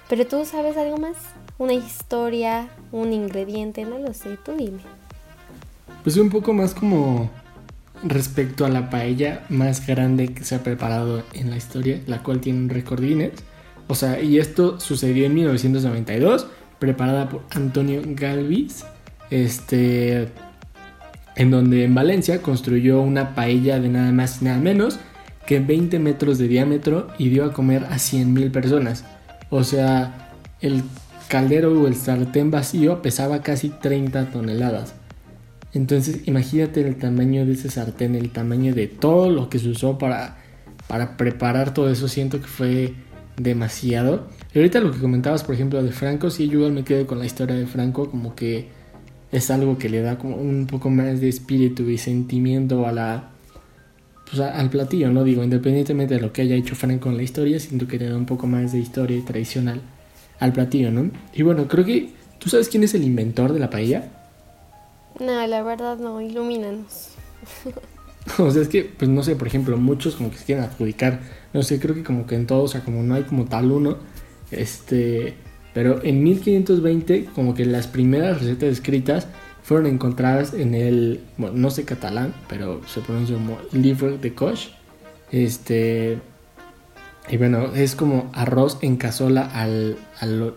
Pero 0.08 0.24
tú 0.24 0.44
sabes 0.44 0.76
algo 0.76 0.96
más, 0.96 1.16
una 1.58 1.72
historia, 1.72 2.68
un 2.92 3.12
ingrediente, 3.12 3.84
no 3.84 3.98
lo 3.98 4.14
sé, 4.14 4.36
tú 4.44 4.52
dime. 4.52 4.78
Pues 6.04 6.16
un 6.18 6.30
poco 6.30 6.52
más 6.52 6.72
como 6.72 7.28
respecto 8.02 8.64
a 8.64 8.68
la 8.68 8.90
paella 8.90 9.44
más 9.48 9.86
grande 9.86 10.28
que 10.28 10.44
se 10.44 10.54
ha 10.54 10.62
preparado 10.62 11.22
en 11.34 11.50
la 11.50 11.56
historia, 11.56 12.00
la 12.06 12.22
cual 12.22 12.40
tiene 12.40 12.60
un 12.60 12.68
récord 12.68 13.02
Guinness. 13.02 13.32
O 13.88 13.94
sea, 13.94 14.20
y 14.20 14.38
esto 14.38 14.78
sucedió 14.80 15.26
en 15.26 15.34
1992 15.34 16.46
preparada 16.78 17.28
por 17.28 17.44
Antonio 17.50 18.00
Galvis, 18.04 18.84
este, 19.30 20.28
en 21.36 21.50
donde 21.50 21.84
en 21.84 21.94
Valencia 21.94 22.40
construyó 22.42 23.00
una 23.00 23.34
paella 23.34 23.78
de 23.78 23.88
nada 23.88 24.12
más 24.12 24.40
y 24.40 24.46
nada 24.46 24.58
menos 24.58 24.98
que 25.46 25.60
20 25.60 25.98
metros 25.98 26.38
de 26.38 26.48
diámetro 26.48 27.08
y 27.18 27.28
dio 27.28 27.44
a 27.44 27.52
comer 27.52 27.84
a 27.84 27.96
100.000 27.96 28.50
personas. 28.50 29.04
O 29.50 29.64
sea, 29.64 30.30
el 30.60 30.82
caldero 31.28 31.72
o 31.72 31.86
el 31.86 31.96
sartén 31.96 32.50
vacío 32.50 33.02
pesaba 33.02 33.42
casi 33.42 33.68
30 33.68 34.30
toneladas. 34.30 34.94
Entonces 35.72 36.22
imagínate 36.26 36.80
el 36.80 36.96
tamaño 36.96 37.46
de 37.46 37.52
ese 37.52 37.70
sartén, 37.70 38.14
el 38.14 38.30
tamaño 38.30 38.74
de 38.74 38.88
todo 38.88 39.30
lo 39.30 39.48
que 39.48 39.58
se 39.58 39.68
usó 39.68 39.98
para, 39.98 40.38
para 40.88 41.16
preparar 41.16 41.72
todo 41.74 41.90
eso. 41.90 42.08
Siento 42.08 42.40
que 42.40 42.46
fue 42.46 42.94
demasiado. 43.36 44.28
Y 44.52 44.58
ahorita 44.58 44.80
lo 44.80 44.90
que 44.90 44.98
comentabas, 44.98 45.44
por 45.44 45.54
ejemplo, 45.54 45.82
de 45.82 45.92
Franco, 45.92 46.30
sí, 46.30 46.48
yo 46.48 46.68
me 46.70 46.84
quedo 46.84 47.06
con 47.06 47.18
la 47.18 47.26
historia 47.26 47.54
de 47.54 47.66
Franco, 47.66 48.10
como 48.10 48.34
que 48.34 48.68
es 49.32 49.50
algo 49.50 49.78
que 49.78 49.88
le 49.88 50.02
da 50.02 50.18
como 50.18 50.36
un 50.36 50.66
poco 50.66 50.90
más 50.90 51.20
de 51.20 51.28
espíritu 51.28 51.88
y 51.88 51.98
sentimiento 51.98 52.86
a 52.86 52.92
la 52.92 53.30
pues 54.28 54.40
al 54.40 54.70
platillo, 54.70 55.10
¿no? 55.10 55.24
Digo, 55.24 55.42
independientemente 55.42 56.14
de 56.14 56.20
lo 56.20 56.32
que 56.32 56.42
haya 56.42 56.54
hecho 56.54 56.76
Franco 56.76 57.08
en 57.08 57.16
la 57.16 57.24
historia, 57.24 57.58
siento 57.58 57.88
que 57.88 57.98
le 57.98 58.08
da 58.08 58.16
un 58.16 58.26
poco 58.26 58.46
más 58.46 58.72
de 58.72 58.78
historia 58.78 59.20
tradicional 59.24 59.80
al 60.38 60.52
platillo, 60.52 60.90
¿no? 60.92 61.10
Y 61.34 61.42
bueno, 61.42 61.66
creo 61.66 61.84
que 61.84 62.10
¿tú 62.38 62.48
sabes 62.48 62.68
quién 62.68 62.84
es 62.84 62.94
el 62.94 63.02
inventor 63.02 63.52
de 63.52 63.58
la 63.58 63.70
paella? 63.70 64.19
No, 65.20 65.46
la 65.46 65.62
verdad 65.62 65.98
no, 65.98 66.20
ilumínanos. 66.20 67.10
o 68.38 68.50
sea, 68.50 68.62
es 68.62 68.68
que, 68.68 68.84
pues 68.84 69.10
no 69.10 69.22
sé, 69.22 69.36
por 69.36 69.46
ejemplo, 69.46 69.76
muchos 69.76 70.16
como 70.16 70.30
que 70.30 70.38
se 70.38 70.44
quieren 70.44 70.64
adjudicar. 70.64 71.20
No 71.52 71.62
sé, 71.62 71.78
creo 71.78 71.94
que 71.94 72.02
como 72.02 72.26
que 72.26 72.34
en 72.34 72.46
todos, 72.46 72.64
o 72.64 72.68
sea, 72.68 72.84
como 72.84 73.02
no 73.02 73.14
hay 73.14 73.24
como 73.24 73.44
tal 73.44 73.70
uno, 73.70 73.98
este, 74.50 75.34
pero 75.74 76.02
en 76.02 76.22
1520 76.22 77.26
como 77.34 77.54
que 77.54 77.64
las 77.64 77.86
primeras 77.86 78.40
recetas 78.40 78.70
escritas 78.70 79.28
fueron 79.62 79.86
encontradas 79.86 80.54
en 80.54 80.74
el, 80.74 81.20
bueno, 81.36 81.56
no 81.56 81.70
sé 81.70 81.84
catalán, 81.84 82.34
pero 82.48 82.80
se 82.86 83.00
pronuncia 83.00 83.36
como 83.36 83.58
livre 83.72 84.18
de 84.18 84.34
coche, 84.34 84.70
este, 85.30 86.18
y 87.28 87.36
bueno, 87.36 87.74
es 87.74 87.94
como 87.94 88.30
arroz 88.32 88.78
en 88.80 88.96
cazuela 88.96 89.42
al, 89.42 89.96
al 90.18 90.54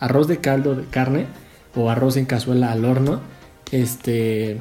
arroz 0.00 0.26
de 0.26 0.38
caldo 0.38 0.74
de 0.74 0.84
carne 0.86 1.26
o 1.74 1.90
arroz 1.90 2.16
en 2.16 2.24
cazuela 2.24 2.72
al 2.72 2.84
horno, 2.84 3.20
este, 3.76 4.58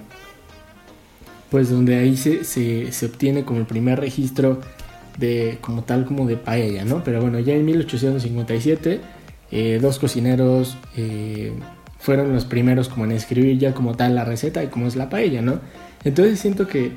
pues 1.49 1.69
donde 1.69 1.95
ahí 1.95 2.17
se, 2.17 2.89
obtiene 3.05 3.43
como 3.43 3.59
el 3.59 3.65
primer 3.65 3.99
registro 3.99 4.59
de 5.17 5.57
como 5.61 5.83
tal 5.83 6.05
como 6.05 6.27
de 6.27 6.35
paella, 6.37 6.83
¿no? 6.83 7.03
Pero 7.03 7.21
bueno, 7.21 7.39
ya 7.39 7.53
en 7.53 7.65
1857 7.65 8.99
eh, 9.51 9.79
dos 9.81 9.99
cocineros 9.99 10.77
eh, 10.97 11.53
fueron 11.99 12.33
los 12.33 12.45
primeros 12.45 12.89
como 12.89 13.05
en 13.05 13.13
escribir 13.13 13.57
ya 13.57 13.73
como 13.73 13.95
tal 13.95 14.15
la 14.15 14.25
receta 14.25 14.63
y 14.63 14.67
cómo 14.67 14.87
es 14.87 14.95
la 14.95 15.09
paella, 15.09 15.41
¿no? 15.41 15.59
Entonces 16.03 16.39
siento 16.39 16.67
que 16.67 16.91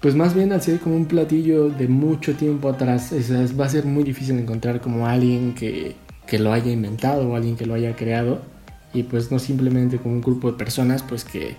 pues 0.00 0.14
más 0.14 0.34
bien 0.34 0.52
al 0.52 0.62
ser 0.62 0.78
como 0.78 0.96
un 0.96 1.06
platillo 1.06 1.68
de 1.68 1.88
mucho 1.88 2.34
tiempo 2.34 2.68
atrás, 2.68 3.12
va 3.58 3.66
a 3.66 3.68
ser 3.68 3.84
muy 3.84 4.04
difícil 4.04 4.38
encontrar 4.38 4.80
como 4.80 5.06
alguien 5.06 5.54
que 5.54 6.38
lo 6.38 6.52
haya 6.52 6.70
inventado 6.70 7.28
o 7.28 7.36
alguien 7.36 7.56
que 7.56 7.66
lo 7.66 7.74
haya 7.74 7.96
creado 7.96 8.55
y 8.96 9.02
pues 9.02 9.30
no 9.30 9.38
simplemente 9.38 9.98
como 9.98 10.14
un 10.14 10.20
grupo 10.22 10.50
de 10.50 10.58
personas 10.58 11.02
pues 11.02 11.24
que 11.24 11.56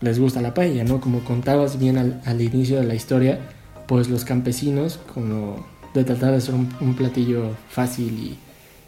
les 0.00 0.18
gusta 0.18 0.40
la 0.40 0.54
paella, 0.54 0.84
¿no? 0.84 1.00
Como 1.00 1.24
contabas 1.24 1.78
bien 1.78 1.98
al, 1.98 2.20
al 2.24 2.40
inicio 2.40 2.76
de 2.78 2.84
la 2.84 2.94
historia, 2.94 3.40
pues 3.86 4.08
los 4.08 4.24
campesinos, 4.24 4.98
como 5.12 5.64
de 5.94 6.04
tratar 6.04 6.32
de 6.32 6.36
hacer 6.38 6.54
un, 6.54 6.94
platillo 6.94 7.50
fácil 7.68 8.38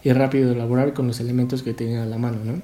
y, 0.04 0.12
rápido 0.12 0.50
de 0.50 0.54
elaborar 0.54 0.92
con 0.92 1.08
los 1.08 1.18
elementos 1.18 1.64
que 1.64 1.74
tenían 1.74 2.02
a 2.02 2.06
la 2.06 2.16
mano, 2.16 2.38
¿no? 2.44 2.62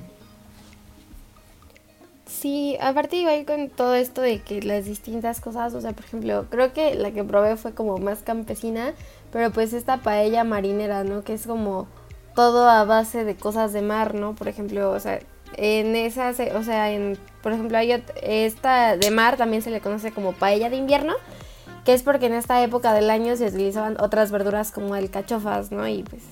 Sí, 2.27 2.77
aparte 2.81 3.17
igual 3.17 3.45
con 3.45 3.69
todo 3.69 3.97
esto 3.97 4.21
de 4.21 4.41
que 4.41 4.63
las 4.63 4.85
distintas 4.85 5.41
cosas, 5.41 5.75
o 5.75 5.81
sea, 5.81 5.93
por 5.93 6.05
ejemplo, 6.05 6.47
creo 6.51 6.73
que 6.73 6.95
la 6.95 7.11
que 7.11 7.25
probé 7.25 7.57
fue 7.57 7.73
como 7.73 7.99
más 7.99 8.23
campesina, 8.23 8.95
pero 9.33 9.51
pues 9.51 9.73
esta 9.73 9.99
paella 9.99 10.45
marinera, 10.45 11.03
¿no? 11.03 11.25
Que 11.25 11.35
es 11.35 11.47
como 11.47 11.89
todo 12.35 12.69
a 12.69 12.85
base 12.85 13.25
de 13.25 13.37
cosas 13.37 13.73
de 13.73 13.83
mar, 13.83 14.15
¿no? 14.15 14.35
Por 14.35 14.49
ejemplo, 14.49 14.91
o 14.91 15.01
sea, 15.01 15.21
en 15.57 15.97
esas, 15.97 16.39
o 16.55 16.63
sea, 16.63 16.91
en, 16.93 17.19
por 17.43 17.53
ejemplo, 17.53 17.79
hay 17.79 18.03
esta 18.23 18.97
de 18.97 19.11
mar 19.11 19.37
también 19.37 19.63
se 19.63 19.71
le 19.71 19.81
conoce 19.81 20.13
como 20.13 20.33
paella 20.33 20.71
de 20.71 20.77
invierno, 20.77 21.15
que 21.85 21.93
es 21.93 22.03
porque 22.03 22.27
en 22.27 22.35
esta 22.35 22.63
época 22.63 22.93
del 22.95 23.11
año 23.11 23.37
se 23.37 23.47
utilizaban 23.47 23.97
otras 24.01 24.31
verduras 24.31 24.71
como 24.73 24.97
el 24.97 25.11
cachofas, 25.11 25.73
¿no? 25.73 25.87
Y 25.87 26.05
pues, 26.05 26.23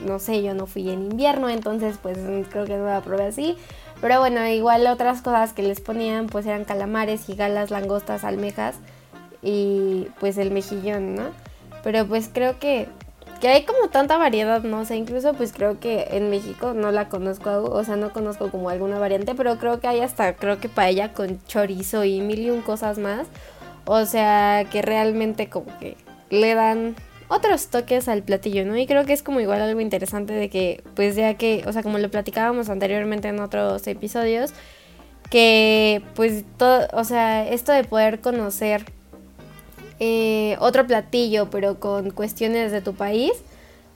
no 0.00 0.18
sé, 0.18 0.42
yo 0.42 0.54
no 0.54 0.66
fui 0.66 0.90
en 0.90 1.10
invierno, 1.10 1.48
entonces 1.48 1.96
pues 2.00 2.18
creo 2.50 2.64
que 2.64 2.76
no 2.76 2.86
la 2.86 3.00
probé 3.02 3.26
así. 3.26 3.56
Pero 4.00 4.18
bueno, 4.18 4.46
igual 4.46 4.86
otras 4.86 5.20
cosas 5.20 5.52
que 5.52 5.62
les 5.62 5.80
ponían 5.80 6.26
pues 6.26 6.46
eran 6.46 6.64
calamares, 6.64 7.26
gigalas, 7.26 7.70
langostas, 7.70 8.24
almejas 8.24 8.76
y 9.42 10.08
pues 10.18 10.38
el 10.38 10.50
mejillón, 10.50 11.14
¿no? 11.14 11.24
Pero 11.82 12.06
pues 12.06 12.30
creo 12.32 12.58
que 12.58 12.88
que 13.40 13.48
hay 13.48 13.64
como 13.64 13.88
tanta 13.88 14.18
variedad, 14.18 14.62
no 14.62 14.84
sé, 14.84 14.96
incluso 14.96 15.32
pues 15.34 15.52
creo 15.52 15.80
que 15.80 16.08
en 16.10 16.30
México 16.30 16.74
no 16.74 16.92
la 16.92 17.08
conozco, 17.08 17.64
o 17.64 17.84
sea, 17.84 17.96
no 17.96 18.12
conozco 18.12 18.50
como 18.50 18.68
alguna 18.68 18.98
variante, 18.98 19.34
pero 19.34 19.56
creo 19.58 19.80
que 19.80 19.88
hay 19.88 20.00
hasta, 20.00 20.36
creo 20.36 20.60
que 20.60 20.68
paella 20.68 21.12
con 21.12 21.42
chorizo 21.46 22.04
y 22.04 22.20
mil 22.20 22.40
y 22.40 22.50
un 22.50 22.60
cosas 22.60 22.98
más. 22.98 23.26
O 23.86 24.04
sea, 24.04 24.66
que 24.70 24.82
realmente 24.82 25.48
como 25.48 25.66
que 25.78 25.96
le 26.28 26.54
dan 26.54 26.94
otros 27.28 27.68
toques 27.68 28.08
al 28.08 28.22
platillo, 28.22 28.64
¿no? 28.66 28.76
Y 28.76 28.86
creo 28.86 29.04
que 29.06 29.12
es 29.12 29.22
como 29.22 29.40
igual 29.40 29.62
algo 29.62 29.80
interesante 29.80 30.32
de 30.34 30.50
que, 30.50 30.82
pues 30.94 31.16
ya 31.16 31.34
que, 31.34 31.64
o 31.66 31.72
sea, 31.72 31.82
como 31.82 31.98
lo 31.98 32.10
platicábamos 32.10 32.68
anteriormente 32.68 33.28
en 33.28 33.40
otros 33.40 33.86
episodios, 33.86 34.52
que 35.30 36.02
pues 36.14 36.44
todo, 36.56 36.88
o 36.92 37.04
sea, 37.04 37.48
esto 37.48 37.72
de 37.72 37.84
poder 37.84 38.20
conocer 38.20 38.84
eh, 40.00 40.56
otro 40.60 40.86
platillo, 40.86 41.50
pero 41.50 41.78
con 41.78 42.10
cuestiones 42.10 42.72
de 42.72 42.80
tu 42.80 42.94
país, 42.94 43.32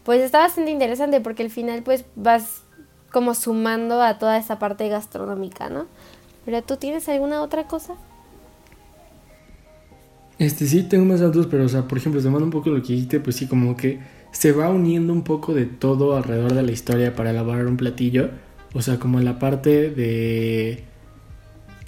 pues 0.04 0.20
está 0.20 0.38
bastante 0.38 0.70
interesante 0.70 1.20
porque 1.20 1.42
al 1.42 1.50
final 1.50 1.82
pues 1.82 2.04
vas 2.14 2.62
como 3.10 3.34
sumando 3.34 4.02
a 4.02 4.18
toda 4.18 4.38
esa 4.38 4.58
parte 4.58 4.88
gastronómica, 4.88 5.70
¿no? 5.70 5.86
Pero 6.44 6.62
tú 6.62 6.76
tienes 6.76 7.08
alguna 7.08 7.42
otra 7.42 7.66
cosa? 7.66 7.94
Este 10.38 10.66
sí, 10.66 10.82
tengo 10.82 11.04
más 11.04 11.20
datos, 11.20 11.46
pero 11.46 11.64
o 11.64 11.68
sea, 11.68 11.88
por 11.88 11.96
ejemplo, 11.96 12.20
tomando 12.20 12.44
un 12.44 12.50
poco 12.50 12.70
lo 12.70 12.82
que 12.82 12.92
dijiste, 12.92 13.20
pues 13.20 13.36
sí, 13.36 13.46
como 13.46 13.76
que 13.76 14.00
se 14.32 14.52
va 14.52 14.68
uniendo 14.68 15.12
un 15.12 15.22
poco 15.22 15.54
de 15.54 15.64
todo 15.64 16.16
alrededor 16.16 16.54
de 16.54 16.62
la 16.62 16.72
historia 16.72 17.14
para 17.14 17.30
elaborar 17.30 17.66
un 17.66 17.76
platillo. 17.76 18.30
O 18.74 18.82
sea, 18.82 18.98
como 18.98 19.20
la 19.20 19.38
parte 19.38 19.90
de 19.90 20.82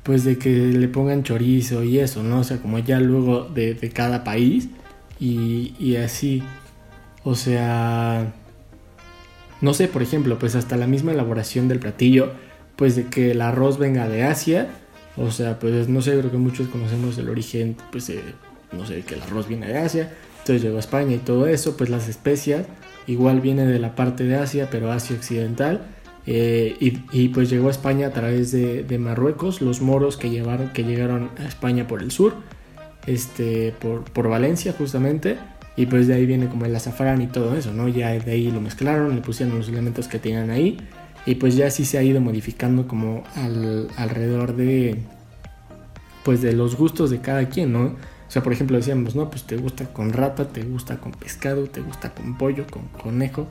pues 0.07 0.23
de 0.23 0.39
que 0.39 0.51
le 0.51 0.87
pongan 0.87 1.25
chorizo 1.25 1.83
y 1.83 1.99
eso, 1.99 2.23
¿no? 2.23 2.39
O 2.39 2.45
sea, 2.45 2.59
como 2.59 2.79
ya 2.79 3.01
luego 3.01 3.43
de, 3.43 3.77
cada 3.93 4.23
país 4.23 4.69
y, 5.19 5.75
y, 5.81 5.97
así. 5.97 6.45
O 7.25 7.35
sea, 7.35 8.33
no 9.61 9.75
sé, 9.75 9.89
por 9.89 10.03
ejemplo, 10.03 10.39
pues 10.39 10.55
hasta 10.55 10.77
la 10.77 10.87
misma 10.87 11.11
elaboración 11.11 11.67
del 11.67 11.81
platillo, 11.81 12.31
pues 12.77 12.95
de 12.95 13.07
que 13.07 13.33
el 13.33 13.41
arroz 13.41 13.79
venga 13.79 14.09
de 14.09 14.23
Asia, 14.23 14.69
o 15.17 15.33
sea, 15.33 15.59
pues 15.59 15.89
no 15.89 16.01
sé, 16.03 16.17
creo 16.17 16.31
que 16.31 16.37
muchos 16.37 16.69
conocemos 16.69 17.19
el 17.19 17.29
origen, 17.29 17.77
pues 17.91 18.13
no 18.71 18.87
sé, 18.87 19.01
que 19.03 19.15
el 19.15 19.23
arroz 19.23 19.49
viene 19.49 19.67
de 19.67 19.79
Asia, 19.79 20.13
entonces 20.39 20.63
llegó 20.63 20.77
a 20.77 20.81
España 20.81 21.17
y 21.17 21.19
todo 21.19 21.49
eso, 21.49 21.77
pues 21.77 21.91
las 21.91 22.09
especias 22.09 22.67
igual 23.09 23.41
viene 23.41 23.67
de 23.67 23.81
la 23.81 23.97
parte 23.97 24.23
de 24.23 24.37
Asia, 24.37 24.69
pero 24.71 24.93
Asia 24.93 25.17
occidental 25.17 25.96
eh, 26.27 26.77
y, 26.81 27.29
pues 27.29 27.49
llegó 27.49 27.69
a 27.69 27.71
España 27.71 28.09
a 28.09 28.11
través 28.11 28.51
de, 28.51 28.99
Marruecos, 28.99 29.61
los 29.61 29.81
moros 29.81 30.17
que, 30.17 30.29
llevaron, 30.29 30.73
que 30.73 30.83
llegaron 30.83 31.31
a 31.39 31.45
España 31.45 31.87
por 31.87 32.03
el 32.03 32.11
sur, 32.11 32.35
este, 33.07 33.73
por, 33.79 34.03
por, 34.05 34.29
Valencia 34.29 34.75
justamente, 34.77 35.39
y 35.77 35.87
pues 35.87 36.09
de 36.09 36.15
ahí 36.15 36.27
viene 36.27 36.49
como 36.49 36.65
el 36.65 36.75
azafrán 36.75 37.23
y 37.23 37.29
todo 37.29 37.55
eso, 37.57 37.73
¿no? 37.73 37.87
Ya 37.87 38.11
de 38.11 38.33
ahí 38.33 38.51
lo 38.51 38.61
mezclaron, 38.61 39.15
le 39.15 39.21
pusieron 39.21 39.57
los 39.57 39.69
elementos 39.69 40.09
que 40.09 40.19
tenían 40.19 40.51
ahí, 40.51 40.79
y 41.27 41.37
pues 41.37 41.55
ya 41.55 41.71
sí 41.71 41.85
se 41.85 41.99
ha 41.99 42.03
ido 42.03 42.21
modificando 42.21 42.89
como 42.89 43.23
alrededor 43.97 44.57
de, 44.57 44.99
pues 46.25 46.43
de 46.43 46.53
los 46.53 46.77
gustos 46.77 47.11
de 47.11 47.21
cada 47.21 47.49
quien, 47.49 47.73
¿no? 47.73 47.85
O 48.29 48.31
sea, 48.31 48.43
por 48.43 48.53
ejemplo 48.53 48.77
decíamos, 48.77 49.15
no, 49.15 49.31
pues 49.31 49.45
te 49.45 49.57
gusta 49.57 49.85
con 49.93 50.13
rata, 50.13 50.49
te 50.49 50.63
gusta 50.63 50.99
con 50.99 51.13
pescado, 51.13 51.67
te 51.67 51.81
gusta 51.81 52.13
con 52.13 52.37
pollo, 52.37 52.67
con 52.69 52.89
conejo, 52.89 53.47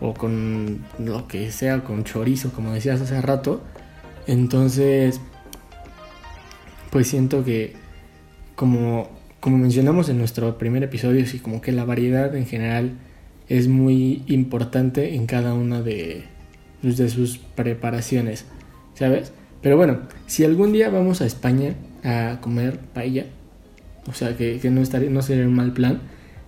o 0.00 0.14
con 0.14 0.84
lo 0.98 1.26
que 1.28 1.50
sea, 1.50 1.84
con 1.84 2.04
chorizo, 2.04 2.52
como 2.52 2.72
decías 2.72 3.00
hace 3.00 3.20
rato. 3.20 3.62
Entonces, 4.26 5.20
pues 6.90 7.08
siento 7.08 7.44
que 7.44 7.74
como, 8.54 9.08
como 9.40 9.58
mencionamos 9.58 10.08
en 10.08 10.18
nuestro 10.18 10.58
primer 10.58 10.82
episodio, 10.82 11.24
sí, 11.26 11.38
como 11.38 11.60
que 11.60 11.72
la 11.72 11.84
variedad 11.84 12.34
en 12.34 12.46
general 12.46 12.92
es 13.48 13.68
muy 13.68 14.22
importante 14.26 15.14
en 15.14 15.26
cada 15.26 15.54
una 15.54 15.80
de, 15.80 16.24
pues, 16.82 16.96
sus 17.12 17.38
preparaciones, 17.38 18.44
¿sabes? 18.94 19.32
Pero 19.62 19.76
bueno, 19.76 20.00
si 20.26 20.44
algún 20.44 20.72
día 20.72 20.90
vamos 20.90 21.20
a 21.20 21.26
España 21.26 21.74
a 22.04 22.38
comer 22.40 22.78
paella, 22.78 23.26
o 24.06 24.12
sea 24.12 24.36
que, 24.36 24.60
no, 24.70 24.80
estaría, 24.80 25.10
no 25.10 25.22
sería 25.22 25.46
un 25.46 25.54
mal 25.54 25.72
plan, 25.72 26.00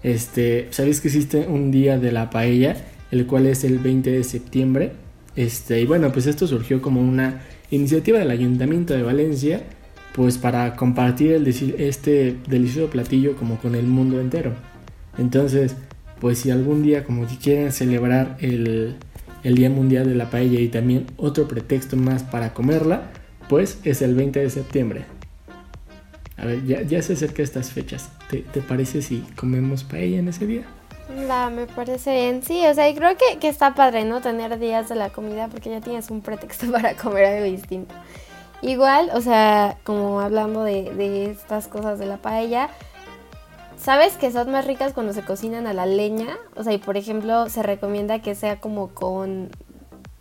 este, 0.02 0.68
¿sabéis 0.70 1.00
que 1.00 1.08
existe 1.08 1.46
un 1.46 1.70
día 1.70 1.98
de 1.98 2.12
la 2.12 2.30
paella? 2.30 2.76
El 3.10 3.26
cual 3.26 3.46
es 3.46 3.64
el 3.64 3.78
20 3.78 4.10
de 4.10 4.24
septiembre. 4.24 4.92
Este, 5.36 5.80
y 5.80 5.86
bueno, 5.86 6.12
pues 6.12 6.26
esto 6.26 6.46
surgió 6.46 6.82
como 6.82 7.00
una 7.00 7.42
iniciativa 7.70 8.18
del 8.18 8.30
Ayuntamiento 8.30 8.94
de 8.94 9.02
Valencia, 9.02 9.62
pues 10.14 10.38
para 10.38 10.74
compartir 10.76 11.32
el, 11.32 11.46
este 11.46 12.36
delicioso 12.48 12.90
platillo 12.90 13.36
como 13.36 13.58
con 13.58 13.74
el 13.74 13.86
mundo 13.86 14.20
entero. 14.20 14.52
Entonces, 15.18 15.76
pues 16.20 16.38
si 16.38 16.50
algún 16.50 16.82
día 16.82 17.04
como 17.04 17.26
que 17.26 17.36
quieren 17.36 17.72
celebrar 17.72 18.36
el, 18.40 18.96
el 19.44 19.54
Día 19.54 19.70
Mundial 19.70 20.08
de 20.08 20.14
la 20.14 20.30
Paella 20.30 20.60
y 20.60 20.68
también 20.68 21.06
otro 21.16 21.48
pretexto 21.48 21.96
más 21.96 22.22
para 22.22 22.52
comerla, 22.52 23.10
pues 23.48 23.78
es 23.84 24.02
el 24.02 24.14
20 24.14 24.40
de 24.40 24.50
septiembre. 24.50 25.04
A 26.36 26.46
ver, 26.46 26.64
ya, 26.64 26.82
ya 26.82 27.02
se 27.02 27.12
acerca 27.12 27.42
estas 27.42 27.70
fechas. 27.70 28.10
¿Te, 28.30 28.38
¿Te 28.38 28.60
parece 28.60 29.02
si 29.02 29.20
comemos 29.36 29.84
paella 29.84 30.18
en 30.18 30.28
ese 30.28 30.46
día? 30.46 30.62
Me 31.10 31.66
parece 31.66 32.12
bien, 32.12 32.42
sí, 32.42 32.64
o 32.66 32.74
sea, 32.74 32.92
creo 32.94 33.16
que, 33.16 33.38
que, 33.38 33.48
está 33.48 33.74
padre, 33.74 34.04
¿no? 34.04 34.20
Tener 34.20 34.58
días 34.58 34.88
de 34.88 34.94
la 34.94 35.10
comida 35.10 35.48
porque 35.48 35.70
ya 35.70 35.80
tienes 35.80 36.10
un 36.10 36.20
pretexto 36.20 36.70
para 36.72 36.94
comer 36.94 37.24
algo 37.26 37.44
distinto. 37.44 37.94
Igual, 38.62 39.10
o 39.14 39.20
sea, 39.20 39.78
como 39.84 40.20
hablando 40.20 40.62
de, 40.62 40.92
de 40.94 41.30
estas 41.30 41.66
cosas 41.68 41.98
de 41.98 42.06
la 42.06 42.18
paella, 42.18 42.68
¿sabes 43.76 44.16
que 44.16 44.30
son 44.30 44.50
más 44.50 44.66
ricas 44.66 44.92
cuando 44.92 45.12
se 45.12 45.22
cocinan 45.22 45.66
a 45.66 45.72
la 45.72 45.86
leña? 45.86 46.38
O 46.56 46.62
sea, 46.62 46.72
y 46.72 46.78
por 46.78 46.96
ejemplo, 46.96 47.48
se 47.48 47.62
recomienda 47.62 48.20
que 48.20 48.34
sea 48.34 48.60
como 48.60 48.88
con 48.88 49.50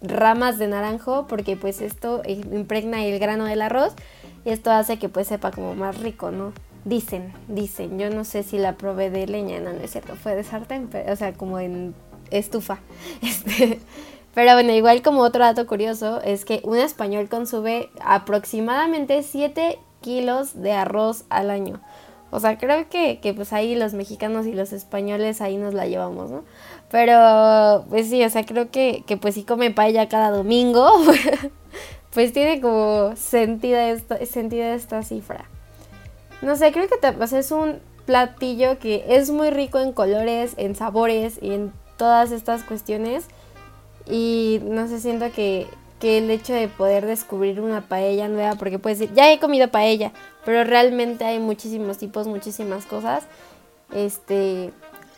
ramas 0.01 0.57
de 0.57 0.67
naranjo 0.67 1.27
porque 1.27 1.57
pues 1.57 1.81
esto 1.81 2.21
impregna 2.25 3.03
el 3.03 3.19
grano 3.19 3.45
del 3.45 3.61
arroz 3.61 3.93
y 4.45 4.51
esto 4.51 4.71
hace 4.71 4.97
que 4.97 5.09
pues 5.09 5.27
sepa 5.27 5.51
como 5.51 5.75
más 5.75 5.99
rico, 5.99 6.31
¿no? 6.31 6.53
Dicen, 6.89 7.33
dicen. 7.47 7.99
Yo 7.99 8.09
no 8.09 8.23
sé 8.23 8.41
si 8.41 8.57
la 8.57 8.75
probé 8.75 9.11
de 9.11 9.27
leña, 9.27 9.59
no, 9.59 9.71
no 9.71 9.79
es 9.79 9.91
cierto. 9.91 10.15
Fue 10.15 10.33
de 10.33 10.43
sartén, 10.43 10.89
o 11.07 11.15
sea, 11.15 11.33
como 11.33 11.59
en 11.59 11.93
estufa. 12.31 12.79
Este, 13.21 13.79
pero 14.33 14.53
bueno, 14.53 14.73
igual 14.73 15.03
como 15.03 15.21
otro 15.21 15.43
dato 15.43 15.67
curioso 15.67 16.19
es 16.21 16.45
que 16.45 16.61
un 16.63 16.77
español 16.77 17.29
consume 17.29 17.89
aproximadamente 18.01 19.21
7 19.21 19.77
kilos 20.01 20.59
de 20.59 20.71
arroz 20.71 21.25
al 21.29 21.51
año. 21.51 21.79
O 22.31 22.39
sea, 22.39 22.57
creo 22.57 22.89
que, 22.89 23.19
que, 23.19 23.35
pues 23.35 23.53
ahí 23.53 23.75
los 23.75 23.93
mexicanos 23.93 24.47
y 24.47 24.53
los 24.53 24.73
españoles 24.73 25.41
ahí 25.41 25.57
nos 25.57 25.75
la 25.75 25.85
llevamos, 25.85 26.31
¿no? 26.31 26.43
Pero 26.89 27.85
pues 27.89 28.09
sí, 28.09 28.23
o 28.23 28.29
sea, 28.31 28.45
creo 28.45 28.71
que, 28.71 29.03
que 29.05 29.15
pues 29.15 29.35
si 29.35 29.43
come 29.43 29.69
paella 29.69 30.09
cada 30.09 30.31
domingo, 30.31 30.89
pues 32.13 32.33
tiene 32.33 32.61
como 32.61 33.15
sentido 33.15 33.77
esta, 33.77 34.25
sentido 34.25 34.65
esta 34.65 35.03
cifra. 35.03 35.45
No 36.41 36.55
sé, 36.55 36.71
creo 36.71 36.87
que 36.87 36.97
te, 36.97 37.37
es 37.37 37.51
un 37.51 37.79
platillo 38.05 38.79
que 38.79 39.05
es 39.07 39.29
muy 39.29 39.49
rico 39.49 39.79
en 39.79 39.91
colores, 39.91 40.53
en 40.57 40.75
sabores 40.75 41.37
y 41.41 41.53
en 41.53 41.73
todas 41.97 42.31
estas 42.31 42.63
cuestiones. 42.63 43.25
Y 44.07 44.61
no 44.63 44.87
sé, 44.87 44.99
siento 44.99 45.31
que, 45.31 45.67
que 45.99 46.17
el 46.17 46.31
hecho 46.31 46.53
de 46.53 46.67
poder 46.67 47.05
descubrir 47.05 47.61
una 47.61 47.81
paella 47.81 48.27
nueva, 48.27 48.55
porque 48.55 48.79
puedes 48.79 48.99
decir, 48.99 49.13
ya 49.15 49.31
he 49.31 49.39
comido 49.39 49.67
paella, 49.67 50.11
pero 50.45 50.63
realmente 50.63 51.25
hay 51.25 51.39
muchísimos 51.39 51.97
tipos, 51.97 52.25
muchísimas 52.25 52.85
cosas 52.85 53.25
este, 53.93 54.71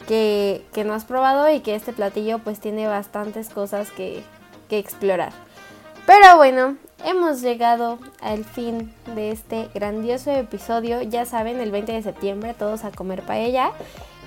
que, 0.08 0.66
que 0.74 0.84
no 0.84 0.94
has 0.94 1.06
probado 1.06 1.50
y 1.54 1.60
que 1.60 1.76
este 1.76 1.94
platillo 1.94 2.40
pues 2.40 2.60
tiene 2.60 2.88
bastantes 2.88 3.50
cosas 3.50 3.92
que, 3.92 4.24
que 4.70 4.80
explorar. 4.80 5.34
Pero 6.14 6.36
bueno, 6.36 6.76
hemos 7.06 7.42
llegado 7.42 7.98
al 8.20 8.44
fin 8.44 8.94
de 9.16 9.32
este 9.32 9.70
grandioso 9.74 10.30
episodio. 10.30 11.02
Ya 11.04 11.24
saben, 11.24 11.62
el 11.62 11.72
20 11.72 11.94
de 11.94 12.02
septiembre 12.02 12.54
todos 12.54 12.84
a 12.84 12.92
comer 12.92 13.22
paella. 13.22 13.72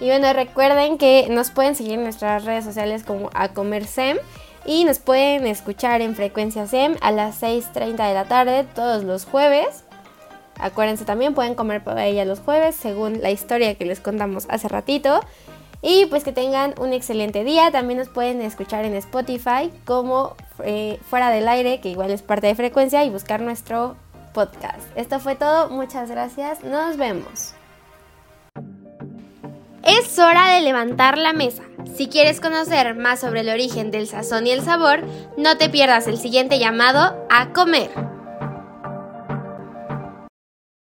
Y 0.00 0.06
bueno, 0.06 0.32
recuerden 0.32 0.96
que 0.96 1.26
nos 1.28 1.50
pueden 1.50 1.74
seguir 1.74 1.92
en 1.98 2.04
nuestras 2.04 2.46
redes 2.46 2.64
sociales 2.64 3.04
como 3.04 3.28
a 3.34 3.48
comer 3.48 3.84
sem. 3.84 4.16
Y 4.64 4.84
nos 4.84 4.98
pueden 4.98 5.46
escuchar 5.46 6.00
en 6.00 6.16
frecuencia 6.16 6.66
SEM 6.66 6.96
a 7.02 7.10
las 7.10 7.42
6.30 7.42 8.08
de 8.08 8.14
la 8.14 8.24
tarde 8.24 8.64
todos 8.74 9.04
los 9.04 9.26
jueves. 9.26 9.84
Acuérdense 10.58 11.04
también, 11.04 11.34
pueden 11.34 11.54
comer 11.54 11.84
paella 11.84 12.24
los 12.24 12.40
jueves 12.40 12.76
según 12.76 13.20
la 13.20 13.30
historia 13.30 13.74
que 13.74 13.84
les 13.84 14.00
contamos 14.00 14.46
hace 14.48 14.68
ratito. 14.68 15.20
Y 15.82 16.06
pues 16.06 16.24
que 16.24 16.32
tengan 16.32 16.74
un 16.78 16.94
excelente 16.94 17.44
día. 17.44 17.70
También 17.70 17.98
nos 17.98 18.08
pueden 18.08 18.40
escuchar 18.40 18.86
en 18.86 18.94
Spotify 18.94 19.70
como 19.84 20.34
eh, 20.64 20.98
Fuera 21.08 21.30
del 21.30 21.48
Aire, 21.48 21.80
que 21.80 21.88
igual 21.88 22.10
es 22.10 22.22
parte 22.22 22.46
de 22.46 22.54
frecuencia, 22.54 23.04
y 23.04 23.10
buscar 23.10 23.40
nuestro 23.40 23.96
podcast. 24.32 24.80
Esto 24.96 25.20
fue 25.20 25.36
todo. 25.36 25.70
Muchas 25.70 26.10
gracias. 26.10 26.62
Nos 26.62 26.96
vemos. 26.96 27.54
Es 29.82 30.18
hora 30.18 30.54
de 30.54 30.62
levantar 30.62 31.18
la 31.18 31.32
mesa. 31.32 31.62
Si 31.94 32.08
quieres 32.08 32.40
conocer 32.40 32.94
más 32.94 33.20
sobre 33.20 33.40
el 33.40 33.50
origen 33.50 33.90
del 33.90 34.08
sazón 34.08 34.46
y 34.46 34.50
el 34.50 34.62
sabor, 34.62 35.04
no 35.36 35.58
te 35.58 35.68
pierdas 35.68 36.06
el 36.06 36.18
siguiente 36.18 36.58
llamado 36.58 37.26
a 37.30 37.52
comer. 37.52 37.90